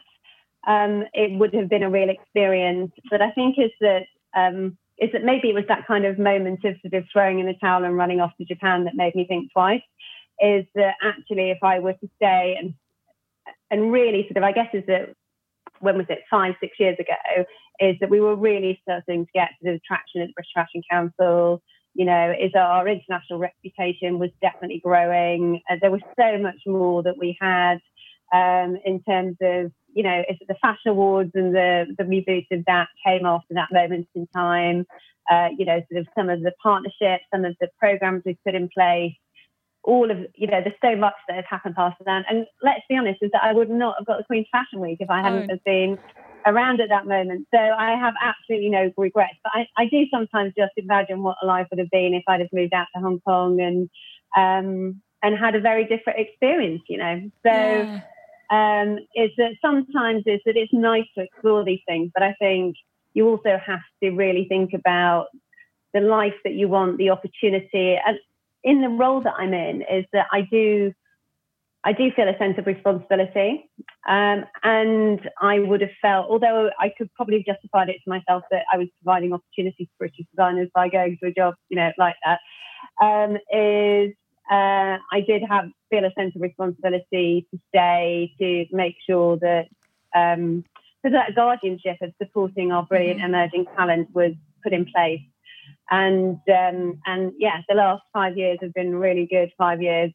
Um, 0.66 1.04
it 1.14 1.38
would 1.38 1.54
have 1.54 1.70
been 1.70 1.82
a 1.82 1.90
real 1.90 2.10
experience, 2.10 2.92
but 3.10 3.22
I 3.22 3.30
think 3.30 3.58
is 3.58 3.70
that 3.80 4.02
um, 4.36 4.76
is 4.98 5.10
that 5.12 5.24
maybe 5.24 5.48
it 5.48 5.54
was 5.54 5.64
that 5.68 5.86
kind 5.86 6.04
of 6.04 6.18
moment 6.18 6.64
of 6.64 6.76
sort 6.82 6.92
of 6.94 7.04
throwing 7.10 7.38
in 7.38 7.46
the 7.46 7.54
towel 7.54 7.84
and 7.84 7.96
running 7.96 8.20
off 8.20 8.36
to 8.36 8.44
Japan 8.44 8.84
that 8.84 8.94
made 8.94 9.14
me 9.14 9.26
think 9.26 9.52
twice. 9.52 9.82
Is 10.42 10.66
that 10.74 10.94
actually 11.02 11.50
if 11.50 11.62
I 11.62 11.78
were 11.78 11.94
to 11.94 12.08
stay 12.16 12.56
and 12.58 12.74
and 13.70 13.92
really 13.92 14.24
sort 14.24 14.36
of 14.36 14.42
I 14.42 14.52
guess 14.52 14.68
is 14.74 14.84
that 14.86 15.14
when 15.80 15.96
was 15.96 16.06
it, 16.08 16.20
five, 16.30 16.54
six 16.60 16.78
years 16.78 16.96
ago, 16.98 17.44
is 17.80 17.96
that 18.00 18.10
we 18.10 18.20
were 18.20 18.36
really 18.36 18.78
starting 18.82 19.26
to 19.26 19.32
get 19.32 19.50
the 19.62 19.80
traction 19.86 20.22
at 20.22 20.28
the 20.28 20.32
British 20.34 20.52
Fashion 20.54 20.82
Council. 20.90 21.62
You 21.94 22.04
know, 22.04 22.32
is 22.40 22.52
our 22.54 22.86
international 22.86 23.40
reputation 23.40 24.20
was 24.20 24.30
definitely 24.40 24.80
growing. 24.84 25.60
Uh, 25.68 25.76
there 25.80 25.90
was 25.90 26.02
so 26.18 26.38
much 26.38 26.60
more 26.66 27.02
that 27.02 27.18
we 27.18 27.36
had 27.40 27.78
um, 28.32 28.76
in 28.84 29.02
terms 29.02 29.36
of, 29.42 29.72
you 29.92 30.04
know, 30.04 30.22
the 30.46 30.54
fashion 30.62 30.92
awards 30.92 31.32
and 31.34 31.52
the, 31.52 31.86
the 31.98 32.04
reboot 32.04 32.46
of 32.52 32.64
that 32.66 32.86
came 33.04 33.26
after 33.26 33.54
that 33.54 33.72
moment 33.72 34.06
in 34.14 34.28
time. 34.28 34.86
Uh, 35.30 35.48
you 35.58 35.64
know, 35.64 35.80
sort 35.90 36.00
of 36.00 36.06
some 36.16 36.28
of 36.28 36.40
the 36.42 36.52
partnerships, 36.62 37.24
some 37.32 37.44
of 37.44 37.56
the 37.60 37.68
programs 37.78 38.22
we've 38.24 38.42
put 38.44 38.54
in 38.54 38.68
place, 38.76 39.12
all 39.84 40.10
of 40.10 40.18
you 40.34 40.46
know 40.46 40.60
there's 40.62 40.76
so 40.82 40.94
much 40.98 41.14
that 41.26 41.36
has 41.36 41.44
happened 41.48 41.74
past 41.74 41.96
then 42.04 42.22
and 42.28 42.46
let's 42.62 42.82
be 42.88 42.96
honest 42.96 43.18
is 43.22 43.30
that 43.32 43.42
i 43.42 43.52
would 43.52 43.70
not 43.70 43.94
have 43.98 44.06
got 44.06 44.18
the 44.18 44.24
queen's 44.24 44.46
fashion 44.52 44.78
week 44.80 44.98
if 45.00 45.08
i 45.08 45.22
hadn't 45.22 45.50
oh. 45.50 45.54
have 45.54 45.64
been 45.64 45.98
around 46.46 46.80
at 46.80 46.88
that 46.90 47.06
moment 47.06 47.46
so 47.52 47.58
i 47.58 47.92
have 47.92 48.14
absolutely 48.22 48.68
no 48.68 48.90
regrets 48.96 49.36
but 49.42 49.52
I, 49.54 49.66
I 49.76 49.86
do 49.86 50.04
sometimes 50.12 50.52
just 50.56 50.72
imagine 50.76 51.22
what 51.22 51.36
a 51.42 51.46
life 51.46 51.66
would 51.70 51.78
have 51.78 51.90
been 51.90 52.12
if 52.14 52.22
i'd 52.28 52.40
have 52.40 52.48
moved 52.52 52.74
out 52.74 52.86
to 52.94 53.00
hong 53.00 53.20
kong 53.20 53.60
and 53.60 53.88
um 54.36 55.00
and 55.22 55.38
had 55.38 55.54
a 55.54 55.60
very 55.60 55.84
different 55.84 56.18
experience 56.18 56.82
you 56.88 56.98
know 56.98 57.20
so 57.42 57.52
yeah. 57.52 58.00
um 58.50 58.98
is 59.14 59.30
that 59.38 59.54
sometimes 59.62 60.22
is 60.26 60.40
that 60.44 60.56
it's 60.56 60.72
nice 60.74 61.06
to 61.16 61.24
explore 61.24 61.64
these 61.64 61.80
things 61.86 62.10
but 62.12 62.22
i 62.22 62.34
think 62.38 62.76
you 63.14 63.28
also 63.28 63.58
have 63.64 63.80
to 64.02 64.10
really 64.10 64.46
think 64.48 64.72
about 64.74 65.26
the 65.92 66.00
life 66.00 66.34
that 66.44 66.52
you 66.52 66.68
want 66.68 66.98
the 66.98 67.10
opportunity 67.10 67.98
and 68.06 68.18
in 68.64 68.80
the 68.80 68.88
role 68.88 69.20
that 69.22 69.34
I'm 69.38 69.54
in 69.54 69.82
is 69.82 70.04
that 70.12 70.26
I 70.32 70.42
do 70.42 70.92
I 71.82 71.92
do 71.92 72.10
feel 72.14 72.28
a 72.28 72.36
sense 72.36 72.58
of 72.58 72.66
responsibility. 72.66 73.70
Um, 74.06 74.44
and 74.62 75.30
I 75.40 75.60
would 75.60 75.80
have 75.80 75.90
felt, 76.02 76.28
although 76.28 76.70
I 76.78 76.92
could 76.96 77.12
probably 77.14 77.38
have 77.38 77.56
justified 77.56 77.88
it 77.88 77.96
to 78.04 78.10
myself 78.10 78.42
that 78.50 78.64
I 78.70 78.76
was 78.76 78.88
providing 79.02 79.32
opportunities 79.32 79.88
for 79.96 80.06
British 80.06 80.26
designers 80.30 80.68
by 80.74 80.90
going 80.90 81.16
to 81.22 81.28
a 81.28 81.32
job, 81.32 81.54
you 81.70 81.76
know, 81.76 81.90
like 81.96 82.16
that, 82.24 82.40
um, 83.02 83.38
is 83.50 84.12
uh, 84.50 84.98
I 85.10 85.20
did 85.26 85.42
have 85.48 85.70
feel 85.90 86.04
a 86.04 86.12
sense 86.18 86.34
of 86.36 86.42
responsibility 86.42 87.46
to 87.50 87.60
stay, 87.68 88.32
to 88.38 88.66
make 88.72 88.96
sure 89.08 89.38
that 89.38 89.68
um, 90.14 90.64
that 91.02 91.34
guardianship 91.34 91.96
of 92.02 92.12
supporting 92.22 92.72
our 92.72 92.84
brilliant 92.84 93.20
mm-hmm. 93.20 93.34
emerging 93.34 93.66
talent 93.76 94.08
was 94.12 94.32
put 94.62 94.72
in 94.72 94.84
place 94.84 95.20
and 95.90 96.38
um, 96.48 97.00
and 97.06 97.32
yeah, 97.38 97.60
the 97.68 97.74
last 97.74 98.02
five 98.12 98.36
years 98.36 98.58
have 98.62 98.74
been 98.74 98.94
really 98.94 99.26
good 99.30 99.50
five 99.58 99.82
years. 99.82 100.12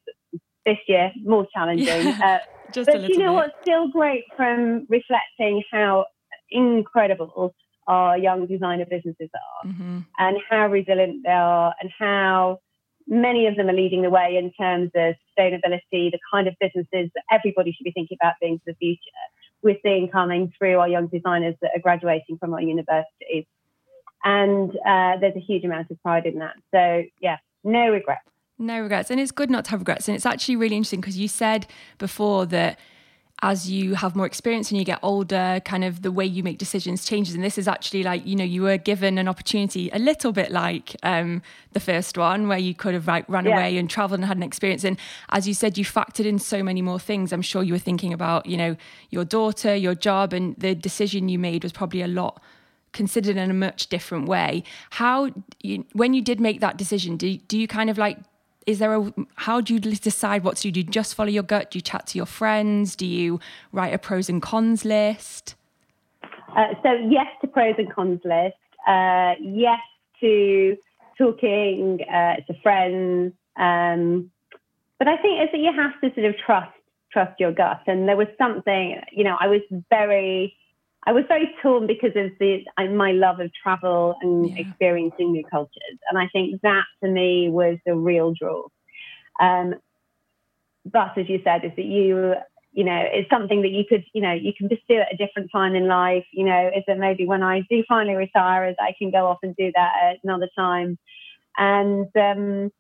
this 0.66 0.78
year, 0.88 1.12
more 1.24 1.48
challenging. 1.54 1.86
Yeah, 1.86 2.40
uh, 2.40 2.40
just 2.74 2.88
but 2.88 2.96
a 2.96 3.00
little 3.00 3.16
you 3.16 3.24
know 3.24 3.32
bit. 3.32 3.36
what's 3.36 3.56
still 3.62 3.88
great 3.90 4.24
from 4.36 4.88
reflecting 4.90 5.64
how 5.72 6.06
incredible 6.50 7.54
our 7.88 8.18
young 8.18 8.48
designer 8.48 8.86
businesses 8.90 9.30
are 9.34 9.70
mm-hmm. 9.70 10.00
and 10.18 10.38
how 10.50 10.68
resilient 10.68 11.22
they 11.24 11.32
are 11.32 11.74
and 11.80 11.92
how 11.98 12.60
many 13.08 13.46
of 13.48 13.56
them 13.56 13.70
are 13.70 13.74
leading 13.74 14.02
the 14.02 14.10
way 14.10 14.36
in 14.38 14.52
terms 14.60 14.90
of 14.96 15.14
sustainability, 15.38 16.12
the 16.12 16.20
kind 16.32 16.48
of 16.48 16.56
businesses 16.60 17.12
that 17.14 17.24
everybody 17.32 17.72
should 17.72 17.84
be 17.84 17.92
thinking 17.92 18.18
about 18.22 18.34
being 18.42 18.58
for 18.64 18.72
the 18.72 18.78
future. 18.78 19.00
We're 19.62 19.78
seeing 19.84 20.10
coming 20.10 20.52
through 20.58 20.80
our 20.80 20.88
young 20.88 21.08
designers 21.08 21.56
that 21.62 21.72
are 21.76 21.82
graduating 21.82 22.38
from 22.40 22.54
our 22.54 22.62
universities. 22.62 23.46
And 24.24 24.72
uh, 24.86 25.18
there's 25.20 25.36
a 25.36 25.40
huge 25.40 25.64
amount 25.64 25.92
of 25.92 26.02
pride 26.02 26.26
in 26.26 26.40
that. 26.40 26.56
So, 26.72 27.04
yeah, 27.22 27.38
no 27.64 27.90
regrets. 27.90 28.22
No 28.58 28.80
regrets. 28.82 29.12
And 29.12 29.20
it's 29.20 29.32
good 29.32 29.50
not 29.52 29.66
to 29.66 29.72
have 29.72 29.82
regrets. 29.82 30.08
And 30.08 30.16
it's 30.16 30.26
actually 30.26 30.56
really 30.56 30.76
interesting 30.76 31.02
because 31.02 31.18
you 31.18 31.28
said 31.28 31.68
before 31.98 32.46
that 32.48 32.80
as 33.42 33.70
you 33.70 33.96
have 33.96 34.16
more 34.16 34.26
experience 34.26 34.72
and 34.72 34.80
you 34.80 34.86
get 34.86 34.98
older, 35.04 35.62
kind 35.66 35.84
of 35.84 36.02
the 36.04 36.12
way 36.12 36.26
you 36.26 36.42
make 36.42 36.58
decisions 36.58 37.06
changes. 37.06 37.36
And 37.36 37.44
this 37.44 37.58
is 37.58 37.68
actually 37.68 38.02
like, 38.02 38.26
you 38.26 38.34
know, 38.36 38.46
you 38.46 38.62
were 38.62 38.78
given 38.78 39.18
an 39.18 39.28
opportunity 39.28 39.90
a 39.92 40.00
little 40.00 40.32
bit 40.32 40.52
like 40.52 40.96
um, 41.04 41.42
the 41.74 41.82
first 41.82 42.18
one 42.18 42.48
where 42.48 42.58
you 42.58 42.74
could 42.74 42.94
have 42.94 43.08
like 43.08 43.28
run 43.28 43.46
Yeah. 43.46 43.58
away 43.58 43.78
and 43.78 43.90
traveled 43.90 44.22
and 44.22 44.26
had 44.26 44.38
an 44.38 44.44
experience. 44.44 44.86
And 44.86 44.98
as 45.32 45.50
you 45.50 45.54
said, 45.54 45.78
you 45.78 45.84
factored 45.84 46.26
in 46.26 46.40
so 46.40 46.64
many 46.64 46.82
more 46.82 46.98
things. 47.00 47.34
I'm 47.34 47.42
sure 47.42 47.62
you 47.62 47.74
were 47.74 47.80
thinking 47.80 48.14
about, 48.14 48.46
you 48.46 48.56
know, 48.56 48.78
your 49.10 49.26
daughter, 49.26 49.76
your 49.76 49.96
job, 49.96 50.32
and 50.32 50.56
the 50.56 50.74
decision 50.74 51.28
you 51.28 51.38
made 51.38 51.64
was 51.64 51.74
probably 51.74 52.02
a 52.02 52.08
lot 52.08 52.42
considered 52.96 53.38
in 53.38 53.52
a 53.52 53.54
much 53.54 53.88
different 53.88 54.28
way. 54.28 54.64
How, 54.90 55.30
you, 55.62 55.86
when 55.94 56.16
you 56.16 56.22
did 56.24 56.40
make 56.40 56.60
that 56.62 56.78
decision, 56.78 57.18
do, 57.18 57.38
do 57.38 57.60
you 57.60 57.68
kind 57.68 57.90
of 57.92 57.98
like, 58.00 58.18
is 58.66 58.80
there 58.80 58.96
a, 58.96 59.14
how 59.36 59.62
do 59.62 59.76
you 59.76 59.80
decide 59.80 60.44
what 60.44 60.58
to 60.58 60.64
do? 60.64 60.72
Do 60.72 60.80
you 60.80 60.86
just 61.00 61.14
follow 61.14 61.30
your 61.30 61.44
gut? 61.44 61.70
Do 61.70 61.78
you 61.78 61.82
chat 61.82 62.08
to 62.08 62.18
your 62.18 62.26
friends? 62.26 62.96
Do 62.96 63.06
you 63.06 63.40
write 63.72 63.94
a 63.94 64.00
pros 64.00 64.28
and 64.30 64.42
cons 64.42 64.84
list? 64.84 65.54
Uh, 66.58 66.74
so 66.82 66.90
yes 67.08 67.28
to 67.42 67.48
pros 67.48 67.76
and 67.78 67.94
cons 67.94 68.22
list. 68.24 68.58
Uh, 68.88 69.34
yes 69.40 69.80
to 70.22 70.78
talking 71.18 72.00
uh, 72.12 72.38
to 72.48 72.54
friends. 72.64 73.34
Um, 73.56 74.32
but 74.98 75.08
I 75.08 75.18
think 75.18 75.44
is 75.44 75.50
that 75.52 75.60
you 75.60 75.72
have 75.74 76.00
to 76.02 76.08
sort 76.16 76.26
of 76.26 76.36
trust 76.44 76.72
trust 77.16 77.40
your 77.40 77.54
gut. 77.54 77.82
And 77.88 78.10
there 78.10 78.18
was 78.18 78.28
something, 78.38 79.00
you 79.12 79.24
know, 79.24 79.38
I 79.40 79.48
was 79.48 79.62
very, 79.90 80.54
I 81.08 81.12
was 81.12 81.26
very 81.28 81.54
torn 81.62 81.88
because 81.88 82.16
of 82.16 82.32
the 82.40 82.64
my 82.90 83.12
love 83.12 83.40
of 83.40 83.52
travel 83.54 84.16
and 84.22 84.52
Yeah. 84.52 84.62
experiencing 84.62 85.32
new 85.32 85.44
cultures. 85.50 85.98
And 86.10 86.18
I 86.18 86.28
think 86.34 86.62
that 86.62 86.86
to 87.04 87.10
me 87.10 87.50
was 87.50 87.78
the 87.86 87.96
real 87.96 88.34
draw. 88.34 88.68
Um, 89.40 89.76
but 90.86 91.18
as 91.18 91.30
you 91.30 91.42
said, 91.44 91.64
is 91.66 91.72
that 91.76 91.86
you 91.86 92.36
you 92.72 92.84
know, 92.84 93.04
it's 93.10 93.30
something 93.30 93.62
that 93.62 93.72
you 93.72 93.86
could, 93.88 94.04
you 94.14 94.22
know, 94.22 94.34
you 94.34 94.52
can 94.58 94.68
just 94.68 94.86
do 94.90 94.96
at 94.98 95.14
a 95.14 95.16
different 95.16 95.50
time 95.50 95.76
in 95.76 95.88
life. 95.88 96.26
You 96.34 96.46
know, 96.46 96.72
is 96.76 96.84
that 96.88 96.98
maybe 96.98 97.26
when 97.26 97.42
I 97.42 97.62
do 97.70 97.84
finally 97.88 98.16
retire, 98.16 98.68
is 98.68 98.76
I 98.80 98.94
can 99.00 99.12
go 99.12 99.28
off 99.28 99.38
and 99.44 99.56
do 99.56 99.72
that 99.76 99.92
at 100.04 100.18
another 100.24 100.50
time. 100.58 100.98
And 101.58 102.08
um, 102.18 102.72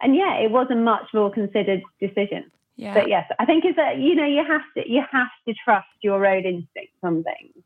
and 0.00 0.16
yeah, 0.16 0.34
it 0.38 0.50
was 0.50 0.66
a 0.70 0.74
much 0.74 1.06
more 1.14 1.30
considered 1.32 1.82
decision. 2.00 2.50
Yeah. 2.76 2.94
But 2.94 3.08
yes, 3.08 3.24
I 3.38 3.46
think 3.46 3.64
is 3.64 3.76
that 3.76 3.98
you 3.98 4.14
know 4.14 4.26
you 4.26 4.44
have 4.46 4.62
to 4.76 4.90
you 4.90 5.02
have 5.10 5.28
to 5.48 5.54
trust 5.64 5.88
your 6.02 6.26
own 6.26 6.44
instincts 6.44 6.98
on 7.02 7.24
things. 7.24 7.64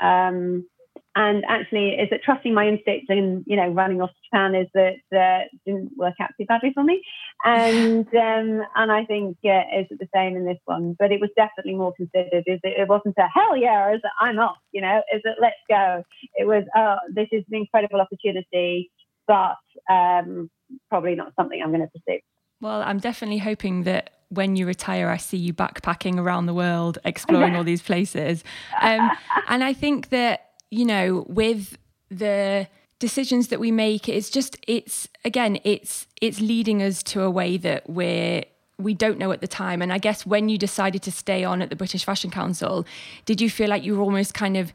Um, 0.00 0.66
and 1.14 1.44
actually, 1.46 1.90
is 1.90 2.08
that 2.10 2.22
trusting 2.22 2.54
my 2.54 2.66
instincts 2.68 3.06
and 3.08 3.44
you 3.46 3.56
know 3.56 3.68
running 3.68 4.00
off 4.00 4.10
to 4.10 4.16
Japan 4.24 4.54
is 4.54 4.68
that 4.74 4.96
uh, 5.14 5.44
didn't 5.66 5.92
work 5.96 6.14
out 6.20 6.30
too 6.38 6.46
badly 6.46 6.72
for 6.74 6.82
me, 6.82 7.02
and 7.44 8.06
um, 8.14 8.62
and 8.76 8.92
I 8.92 9.04
think 9.04 9.36
yeah, 9.42 9.64
is 9.78 9.86
it 9.90 9.98
the 9.98 10.08
same 10.14 10.36
in 10.36 10.44
this 10.44 10.60
one? 10.64 10.96
But 10.98 11.12
it 11.12 11.20
was 11.20 11.30
definitely 11.36 11.74
more 11.74 11.92
considered. 11.94 12.44
Is 12.46 12.60
it, 12.62 12.80
it 12.80 12.88
wasn't 12.88 13.16
a 13.18 13.28
hell 13.34 13.56
yeah, 13.56 13.92
is 13.92 14.00
it 14.02 14.10
I'm 14.20 14.38
off? 14.38 14.56
You 14.72 14.82
know, 14.82 15.02
is 15.14 15.20
it 15.24 15.36
let's 15.40 15.56
go? 15.68 16.02
It 16.34 16.46
was 16.46 16.64
oh 16.76 16.96
this 17.10 17.28
is 17.30 17.44
an 17.50 17.58
incredible 17.58 18.00
opportunity, 18.00 18.90
but 19.26 19.56
um, 19.90 20.50
probably 20.88 21.14
not 21.14 21.32
something 21.38 21.60
I'm 21.62 21.72
going 21.72 21.82
to 21.82 21.88
pursue. 21.88 22.20
Well, 22.62 22.80
I'm 22.82 23.00
definitely 23.00 23.38
hoping 23.38 23.82
that 23.82 24.10
when 24.28 24.54
you 24.54 24.66
retire, 24.66 25.10
I 25.10 25.16
see 25.16 25.36
you 25.36 25.52
backpacking 25.52 26.16
around 26.16 26.46
the 26.46 26.54
world, 26.54 26.96
exploring 27.04 27.56
all 27.56 27.64
these 27.72 27.82
places. 27.82 28.44
Um, 28.80 29.10
and 29.48 29.64
I 29.64 29.72
think 29.72 30.10
that, 30.10 30.52
you 30.70 30.84
know, 30.84 31.26
with 31.28 31.76
the 32.08 32.68
decisions 33.00 33.48
that 33.48 33.58
we 33.58 33.72
make, 33.72 34.08
it's 34.08 34.30
just, 34.30 34.56
it's, 34.68 35.08
again, 35.24 35.58
it's, 35.64 36.06
it's 36.20 36.40
leading 36.40 36.84
us 36.84 37.02
to 37.02 37.22
a 37.22 37.30
way 37.30 37.56
that 37.56 37.90
we're, 37.90 38.44
we 38.78 38.94
don't 38.94 39.18
know 39.18 39.32
at 39.32 39.40
the 39.40 39.48
time. 39.48 39.82
And 39.82 39.92
I 39.92 39.98
guess 39.98 40.24
when 40.24 40.48
you 40.48 40.56
decided 40.56 41.02
to 41.02 41.10
stay 41.10 41.42
on 41.42 41.62
at 41.62 41.68
the 41.68 41.76
British 41.76 42.04
Fashion 42.04 42.30
Council, 42.30 42.86
did 43.24 43.40
you 43.40 43.50
feel 43.50 43.68
like 43.68 43.82
you 43.82 43.96
were 43.96 44.02
almost 44.04 44.34
kind 44.34 44.56
of 44.56 44.72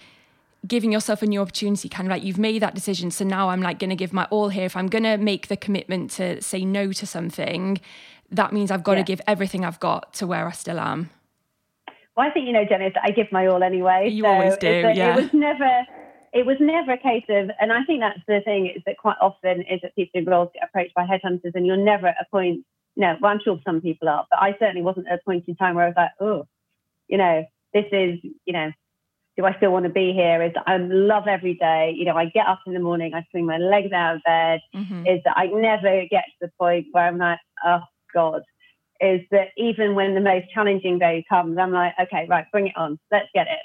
giving 0.65 0.91
yourself 0.91 1.22
a 1.22 1.26
new 1.26 1.41
opportunity 1.41 1.88
kind 1.89 2.08
of 2.08 2.12
like 2.12 2.24
you've 2.24 2.38
made 2.39 2.62
that 2.62 2.74
decision 2.74 3.12
so 3.12 3.24
now 3.24 3.50
i'm 3.50 3.62
like 3.62 3.80
going 3.80 3.89
to 3.89 3.96
give 3.96 4.12
my 4.13 4.26
all 4.32 4.50
here 4.50 4.65
if 4.65 4.76
i'm 4.76 4.88
going 4.88 5.04
to 5.04 5.17
make 5.17 5.48
the 5.48 5.58
commitment 5.58 6.10
to 6.12 6.41
say 6.41 6.65
no 6.65 6.91
to 6.91 7.06
something 7.06 7.80
that 8.32 8.52
means 8.54 8.72
i've 8.72 8.84
got 8.84 8.93
Yeah. 8.93 8.98
to 9.00 9.04
give 9.04 9.22
everything 9.28 9.63
i've 9.63 9.80
got 9.80 10.13
to 10.15 10.26
where 10.28 10.48
i 10.48 10.52
still 10.52 10.80
am 10.80 11.10
Well, 12.15 12.28
I 12.28 12.32
think 12.32 12.48
you 12.48 12.54
know, 12.54 12.65
Jenny, 12.65 12.91
I 13.04 13.12
give 13.12 13.32
my 13.32 13.46
all 13.46 13.62
anyway. 13.62 14.10
You 14.10 14.24
so 14.24 14.30
always 14.30 14.58
do, 14.58 14.82
that 14.82 14.96
yeah. 14.96 15.13
It 15.15 15.22
was 15.22 15.34
never, 15.34 15.86
it 16.34 16.46
was 16.48 16.58
never 16.60 16.93
a 16.93 16.98
case 16.98 17.26
of, 17.30 17.52
and 17.62 17.72
I 17.72 17.84
think 17.86 18.00
that's 18.02 18.20
the 18.28 18.41
thing 18.43 18.65
is 18.76 18.82
that 18.88 18.98
quite 18.98 19.17
often 19.22 19.62
is 19.62 19.80
that 19.84 19.93
people 19.96 20.20
in 20.20 20.26
roles 20.26 20.50
get 20.56 20.63
approached 20.67 20.96
by 20.96 21.06
headhunters, 21.06 21.54
and 21.54 21.67
you're 21.67 21.78
never 21.78 22.08
at 22.08 22.15
a 22.20 22.26
point. 22.32 22.65
No, 22.96 23.15
well, 23.22 23.32
I'm 23.32 23.39
sure 23.43 23.60
some 23.63 23.82
people 23.82 24.10
are, 24.10 24.26
but 24.32 24.39
I 24.41 24.56
certainly 24.58 24.82
wasn't 24.82 25.08
at 25.08 25.20
a 25.20 25.24
point 25.24 25.43
in 25.48 25.56
time 25.56 25.76
where 25.76 25.86
I 25.86 25.89
was 25.89 25.96
like, 25.96 26.10
oh, 26.20 26.48
you 27.08 27.20
know, 27.20 27.46
this 27.76 27.86
is, 27.91 28.17
you 28.46 28.54
know, 28.54 28.72
do 29.38 29.45
I 29.45 29.56
still 29.58 29.71
want 29.71 29.86
to 29.86 29.91
be 29.91 30.13
here? 30.13 30.41
Is 30.41 30.52
I 30.65 30.78
love 30.78 31.28
every 31.28 31.54
day. 31.54 31.93
You 31.95 32.06
know, 32.06 32.17
I 32.17 32.26
get 32.26 32.47
up 32.47 32.60
in 32.65 32.73
the 32.73 32.80
morning, 32.80 33.13
I 33.13 33.23
swing 33.30 33.45
my 33.45 33.58
legs 33.58 33.93
out 33.93 34.15
of 34.15 34.23
bed. 34.23 34.60
Mhm. 34.76 35.08
Is 35.08 35.21
that 35.26 35.38
I 35.38 35.45
never 35.45 36.06
get 36.10 36.26
to 36.26 36.38
the 36.41 36.52
point 36.60 36.88
where 36.91 37.06
I'm 37.06 37.19
like, 37.19 37.39
oh 37.63 37.82
God. 38.13 38.41
Is 39.00 39.21
that 39.30 39.50
even 39.58 39.93
when 39.93 40.15
the 40.15 40.21
most 40.21 40.50
challenging 40.52 40.97
day 40.97 41.23
comes, 41.30 41.60
I'm 41.60 41.71
like, 41.71 41.93
okay, 42.02 42.26
right, 42.28 42.45
bring 42.52 42.67
it 42.67 42.76
on, 42.76 42.97
let's 43.12 43.30
get 43.36 43.45
it. 43.47 43.60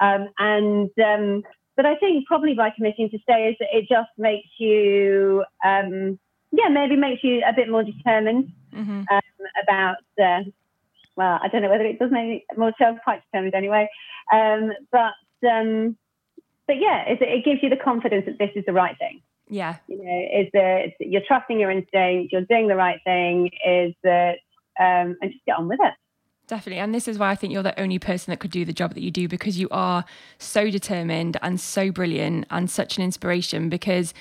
Um, 0.00 0.28
and 0.38 0.90
um, 1.04 1.42
but 1.76 1.86
I 1.86 1.96
think 1.96 2.24
probably 2.28 2.54
by 2.54 2.70
committing 2.70 3.10
to 3.10 3.18
stay 3.18 3.48
is 3.48 3.56
that 3.58 3.68
it 3.76 3.88
just 3.88 4.10
makes 4.16 4.48
you, 4.58 5.44
um, 5.64 6.20
yeah, 6.52 6.68
maybe 6.68 6.94
makes 6.94 7.24
you 7.24 7.42
a 7.44 7.52
bit 7.52 7.68
more 7.68 7.82
determined 7.82 8.52
Mhm. 8.72 9.06
um, 9.10 9.20
about. 9.62 9.96
Uh, 10.22 10.44
well, 11.16 11.38
I 11.42 11.48
don't 11.48 11.62
know 11.62 11.70
whether 11.70 11.84
it 11.84 11.98
does 11.98 12.10
make 12.10 12.44
more 12.56 12.72
so 12.78 12.96
quite 13.02 13.22
determined 13.30 13.54
anyway. 13.54 13.88
Um, 14.32 14.72
but 14.92 15.48
um, 15.48 15.96
but 16.66 16.76
yeah, 16.80 17.04
it, 17.06 17.20
it 17.22 17.44
gives 17.44 17.62
you 17.62 17.68
the 17.68 17.76
confidence 17.76 18.26
that 18.26 18.38
this 18.38 18.50
is 18.56 18.64
the 18.66 18.72
right 18.72 18.96
thing. 18.98 19.22
yeah 19.48 19.76
You 19.86 20.02
know, 20.02 20.40
is 20.40 20.48
that 20.52 20.92
you're 21.00 21.22
trusting 21.26 21.58
your 21.58 21.70
instinct, 21.70 22.32
you're 22.32 22.42
doing 22.42 22.68
the 22.68 22.76
right 22.76 23.00
thing. 23.04 23.50
Is 23.66 23.94
that 24.02 24.36
um, 24.78 25.16
and 25.20 25.32
just 25.32 25.44
get 25.46 25.56
on 25.56 25.68
with 25.68 25.80
it. 25.82 25.94
Definitely. 26.46 26.80
And 26.80 26.94
this 26.94 27.08
is 27.08 27.18
why 27.18 27.30
I 27.30 27.34
think 27.34 27.52
you're 27.52 27.62
the 27.62 27.78
only 27.80 27.98
person 27.98 28.30
that 28.30 28.38
could 28.38 28.52
do 28.52 28.64
the 28.64 28.72
job 28.72 28.94
that 28.94 29.02
you 29.02 29.10
do 29.10 29.26
because 29.26 29.58
you 29.58 29.68
are 29.70 30.04
so 30.38 30.70
determined 30.70 31.36
and 31.42 31.60
so 31.60 31.90
brilliant 31.90 32.46
and 32.50 32.70
such 32.70 32.98
an 32.98 33.02
inspiration 33.02 33.68
because 33.68 34.14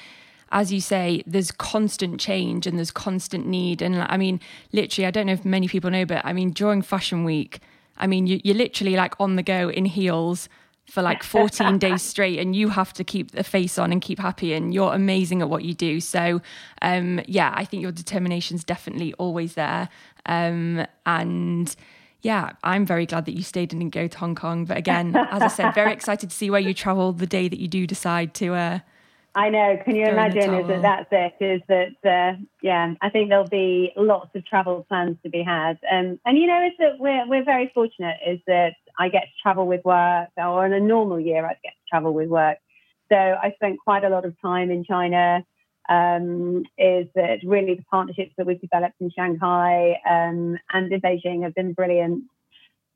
as 0.55 0.71
you 0.71 0.79
say, 0.79 1.21
there's 1.27 1.51
constant 1.51 2.17
change 2.17 2.65
and 2.65 2.77
there's 2.77 2.89
constant 2.89 3.45
need. 3.45 3.81
And 3.81 3.97
I 3.97 4.15
mean, 4.15 4.39
literally, 4.71 5.05
I 5.05 5.11
don't 5.11 5.27
know 5.27 5.33
if 5.33 5.43
many 5.43 5.67
people 5.67 5.91
know, 5.91 6.05
but 6.05 6.25
I 6.25 6.31
mean, 6.31 6.51
during 6.51 6.81
Fashion 6.81 7.25
Week, 7.25 7.59
I 7.97 8.07
mean, 8.07 8.25
you, 8.25 8.39
you're 8.41 8.55
literally 8.55 8.95
like 8.95 9.19
on 9.19 9.35
the 9.35 9.43
go 9.43 9.69
in 9.69 9.83
heels 9.83 10.47
for 10.85 11.01
like 11.01 11.23
14 11.37 11.77
days 11.77 12.01
straight 12.01 12.39
and 12.39 12.55
you 12.55 12.69
have 12.69 12.93
to 12.93 13.03
keep 13.03 13.31
the 13.31 13.43
face 13.43 13.77
on 13.77 13.91
and 13.91 14.01
keep 14.01 14.17
happy 14.17 14.53
and 14.53 14.73
you're 14.73 14.93
amazing 14.93 15.41
at 15.41 15.49
what 15.49 15.65
you 15.65 15.73
do. 15.73 15.99
So 15.99 16.41
um 16.81 17.19
yeah 17.27 17.51
i 17.55 17.65
think 17.65 17.81
your 17.81 17.91
determination's 17.91 18.63
definitely 18.63 19.13
always 19.13 19.55
there. 19.55 19.89
Um 20.25 20.85
and 21.05 21.75
yeah 22.21 22.51
i'm 22.63 22.85
very 22.85 23.05
glad 23.05 23.25
that 23.25 23.35
you 23.35 23.43
stayed 23.43 23.73
and 23.73 23.81
didn't 23.81 23.93
go 23.93 24.07
to 24.07 24.17
hong 24.17 24.35
kong. 24.35 24.65
But 24.65 24.77
again 24.77 25.15
as 25.15 25.41
i 25.41 25.47
said 25.47 25.73
very 25.73 25.91
excited 25.99 26.29
to 26.29 26.35
see 26.35 26.51
where 26.51 26.61
you 26.61 26.75
travel 26.75 27.13
the 27.13 27.27
day 27.27 27.47
that 27.49 27.59
you 27.59 27.67
do 27.67 27.87
decide 27.87 28.35
to 28.35 28.53
uh 28.53 28.79
I 29.35 29.49
know. 29.49 29.77
Can 29.83 29.97
you 29.97 30.05
Throw 30.05 30.11
in 30.11 30.33
the 30.33 30.39
imagine? 30.39 30.53
Is 30.55 30.67
that 30.81 31.07
that's 31.11 31.35
it? 31.41 31.43
Is 31.43 31.61
that 31.67 32.09
uh, 32.09 32.37
yeah? 32.61 32.93
I 33.01 33.09
think 33.09 33.27
there'll 33.27 33.45
be 33.45 33.91
lots 33.97 34.33
of 34.33 34.45
travel 34.45 34.85
plans 34.87 35.17
to 35.23 35.29
be 35.29 35.43
had, 35.43 35.77
um, 35.91 36.17
and 36.25 36.37
you 36.37 36.47
know, 36.47 36.65
is 36.65 36.71
that 36.79 36.99
we're 36.99 37.27
we're 37.27 37.43
very 37.43 37.69
fortunate. 37.73 38.15
Is 38.25 38.39
that 38.47 38.75
I 38.97 39.09
get 39.09 39.23
to 39.23 39.41
travel 39.43 39.67
with 39.67 39.83
work, 39.83 40.29
or 40.37 40.65
in 40.65 40.71
a 40.71 40.79
normal 40.79 41.19
year, 41.19 41.45
I'd 41.45 41.57
get 41.63 41.73
to 41.73 41.89
travel 41.89 42.13
with 42.13 42.29
work. 42.29 42.57
So 43.11 43.17
I 43.17 43.51
spent 43.55 43.77
quite 43.83 44.05
a 44.05 44.09
lot 44.09 44.23
of 44.23 44.39
time 44.41 44.71
in 44.71 44.85
China. 44.85 45.45
Um, 45.87 46.63
is 46.77 47.07
that 47.13 47.39
really 47.43 47.75
the 47.75 47.83
partnerships 47.91 48.31
that 48.37 48.47
we've 48.47 48.59
developed 48.59 48.95
in 49.01 49.11
Shanghai 49.11 49.99
um, 50.09 50.57
and 50.73 50.91
in 50.91 50.99
Beijing 51.01 51.43
have 51.43 51.53
been 51.53 51.73
brilliant, 51.73 52.23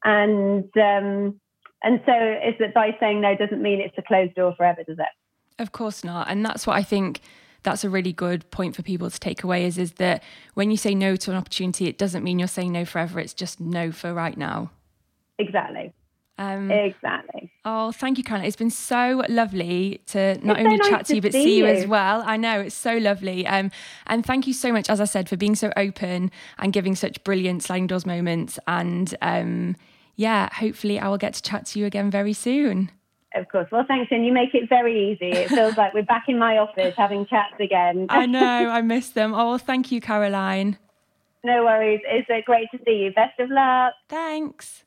and 0.06 0.64
um, 0.78 1.40
and 1.84 2.02
so 2.06 2.14
is 2.48 2.56
that 2.60 2.74
by 2.74 2.96
saying 3.02 3.20
no 3.20 3.36
doesn't 3.36 3.62
mean 3.62 3.82
it's 3.82 3.98
a 3.98 4.02
closed 4.02 4.36
door 4.36 4.56
forever, 4.56 4.84
does 4.84 5.00
it? 5.00 5.19
Of 5.60 5.72
course 5.72 6.04
not. 6.04 6.30
And 6.30 6.46
that's 6.46 6.66
what 6.66 6.76
I 6.78 6.84
think 6.84 7.22
that's 7.64 7.84
a 7.84 7.90
really 7.90 8.14
good 8.14 8.50
point 8.52 8.76
for 8.76 8.82
people 8.82 9.10
to 9.10 9.20
take 9.20 9.44
away 9.44 9.66
is 9.66 9.78
is 9.78 9.94
that 9.94 10.24
when 10.54 10.72
you 10.72 10.78
say 10.78 10.96
no 10.96 11.16
to 11.18 11.32
an 11.32 11.38
opportunity, 11.38 11.88
it 11.88 11.98
doesn't 11.98 12.24
mean 12.24 12.40
you're 12.40 12.48
saying 12.48 12.72
no 12.72 12.86
forever. 12.86 13.20
It's 13.20 13.34
just 13.34 13.60
no 13.60 13.92
for 13.92 14.14
right 14.14 14.38
now. 14.38 14.72
Exactly. 15.38 15.94
Um, 16.38 16.72
exactly. 16.72 17.52
Oh, 17.66 17.92
thank 17.92 18.18
you, 18.18 18.24
Caroline. 18.24 18.48
It's 18.48 18.56
been 18.56 18.70
so 18.70 19.26
lovely 19.28 20.00
to 20.08 20.40
not 20.42 20.58
It's 20.58 20.64
so 20.64 20.66
only 20.66 20.78
nice 20.78 20.90
chat 20.90 21.06
to 21.08 21.16
you, 21.16 21.22
but 21.22 21.34
see 21.34 21.44
see 21.44 21.58
you, 21.58 21.66
you. 21.66 21.72
as 21.72 21.86
well. 21.86 22.24
I 22.26 22.38
know 22.38 22.62
it's 22.62 22.76
so 22.76 22.98
lovely. 22.98 23.46
Um, 23.46 23.72
and 24.08 24.26
thank 24.26 24.48
you 24.48 24.54
so 24.54 24.72
much, 24.72 24.90
as 24.90 25.02
I 25.02 25.06
said, 25.06 25.28
for 25.28 25.36
being 25.36 25.56
so 25.56 25.74
open 25.76 26.32
and 26.58 26.72
giving 26.72 26.96
such 26.96 27.22
brilliant 27.26 27.64
sliding 27.64 27.88
doors 27.88 28.06
moments. 28.06 28.58
And 28.68 29.14
um, 29.22 29.76
yeah, 30.16 30.48
hopefully 30.54 30.98
I 30.98 31.10
will 31.10 31.18
get 31.18 31.34
to 31.34 31.42
chat 31.42 31.66
to 31.68 31.80
you 31.80 31.86
again 31.86 32.10
very 32.10 32.34
soon. 32.34 32.90
Of 33.36 33.48
course. 33.50 33.68
Well, 33.72 33.86
thanks, 33.88 34.12
and 34.12 34.26
you 34.26 34.34
make 34.34 34.56
it 34.56 34.68
very 34.68 35.12
easy. 35.12 35.30
It 35.30 35.50
feels 35.50 35.78
like 35.78 35.94
we're 35.94 36.04
back 36.04 36.26
in 36.28 36.40
my 36.40 36.58
office 36.58 36.96
having 36.98 37.26
chats 37.28 37.54
again. 37.60 38.08
I 38.10 38.26
know, 38.26 38.70
I 38.70 38.82
miss 38.82 39.10
them. 39.10 39.34
Oh, 39.36 39.58
thank 39.58 39.92
you, 39.92 40.02
Caroline. 40.02 40.78
no 41.44 41.64
worries. 41.64 42.02
It's 42.06 42.30
uh, 42.30 42.42
great 42.46 42.68
to 42.72 42.80
see 42.86 43.04
you. 43.04 43.12
Best 43.14 43.40
of 43.40 43.50
luck. 43.52 43.94
Thanks. 44.08 44.84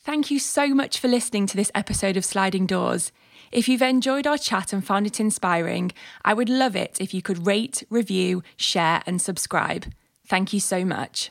Thank 0.00 0.30
you 0.30 0.38
so 0.38 0.68
much 0.68 0.98
for 0.98 1.08
listening 1.08 1.46
to 1.48 1.56
this 1.56 1.70
episode 1.74 2.16
of 2.16 2.24
Sliding 2.24 2.64
Doors. 2.64 3.12
If 3.52 3.68
you've 3.68 3.82
enjoyed 3.82 4.26
our 4.26 4.38
chat 4.38 4.72
and 4.72 4.84
found 4.84 5.06
it 5.06 5.20
inspiring, 5.20 5.92
I 6.24 6.32
would 6.32 6.48
love 6.48 6.74
it 6.74 6.98
if 7.00 7.12
you 7.12 7.20
could 7.20 7.46
rate, 7.46 7.82
review, 7.90 8.42
share, 8.56 9.02
and 9.06 9.20
subscribe. 9.20 9.86
Thank 10.26 10.52
you 10.52 10.60
so 10.60 10.84
much. 10.84 11.30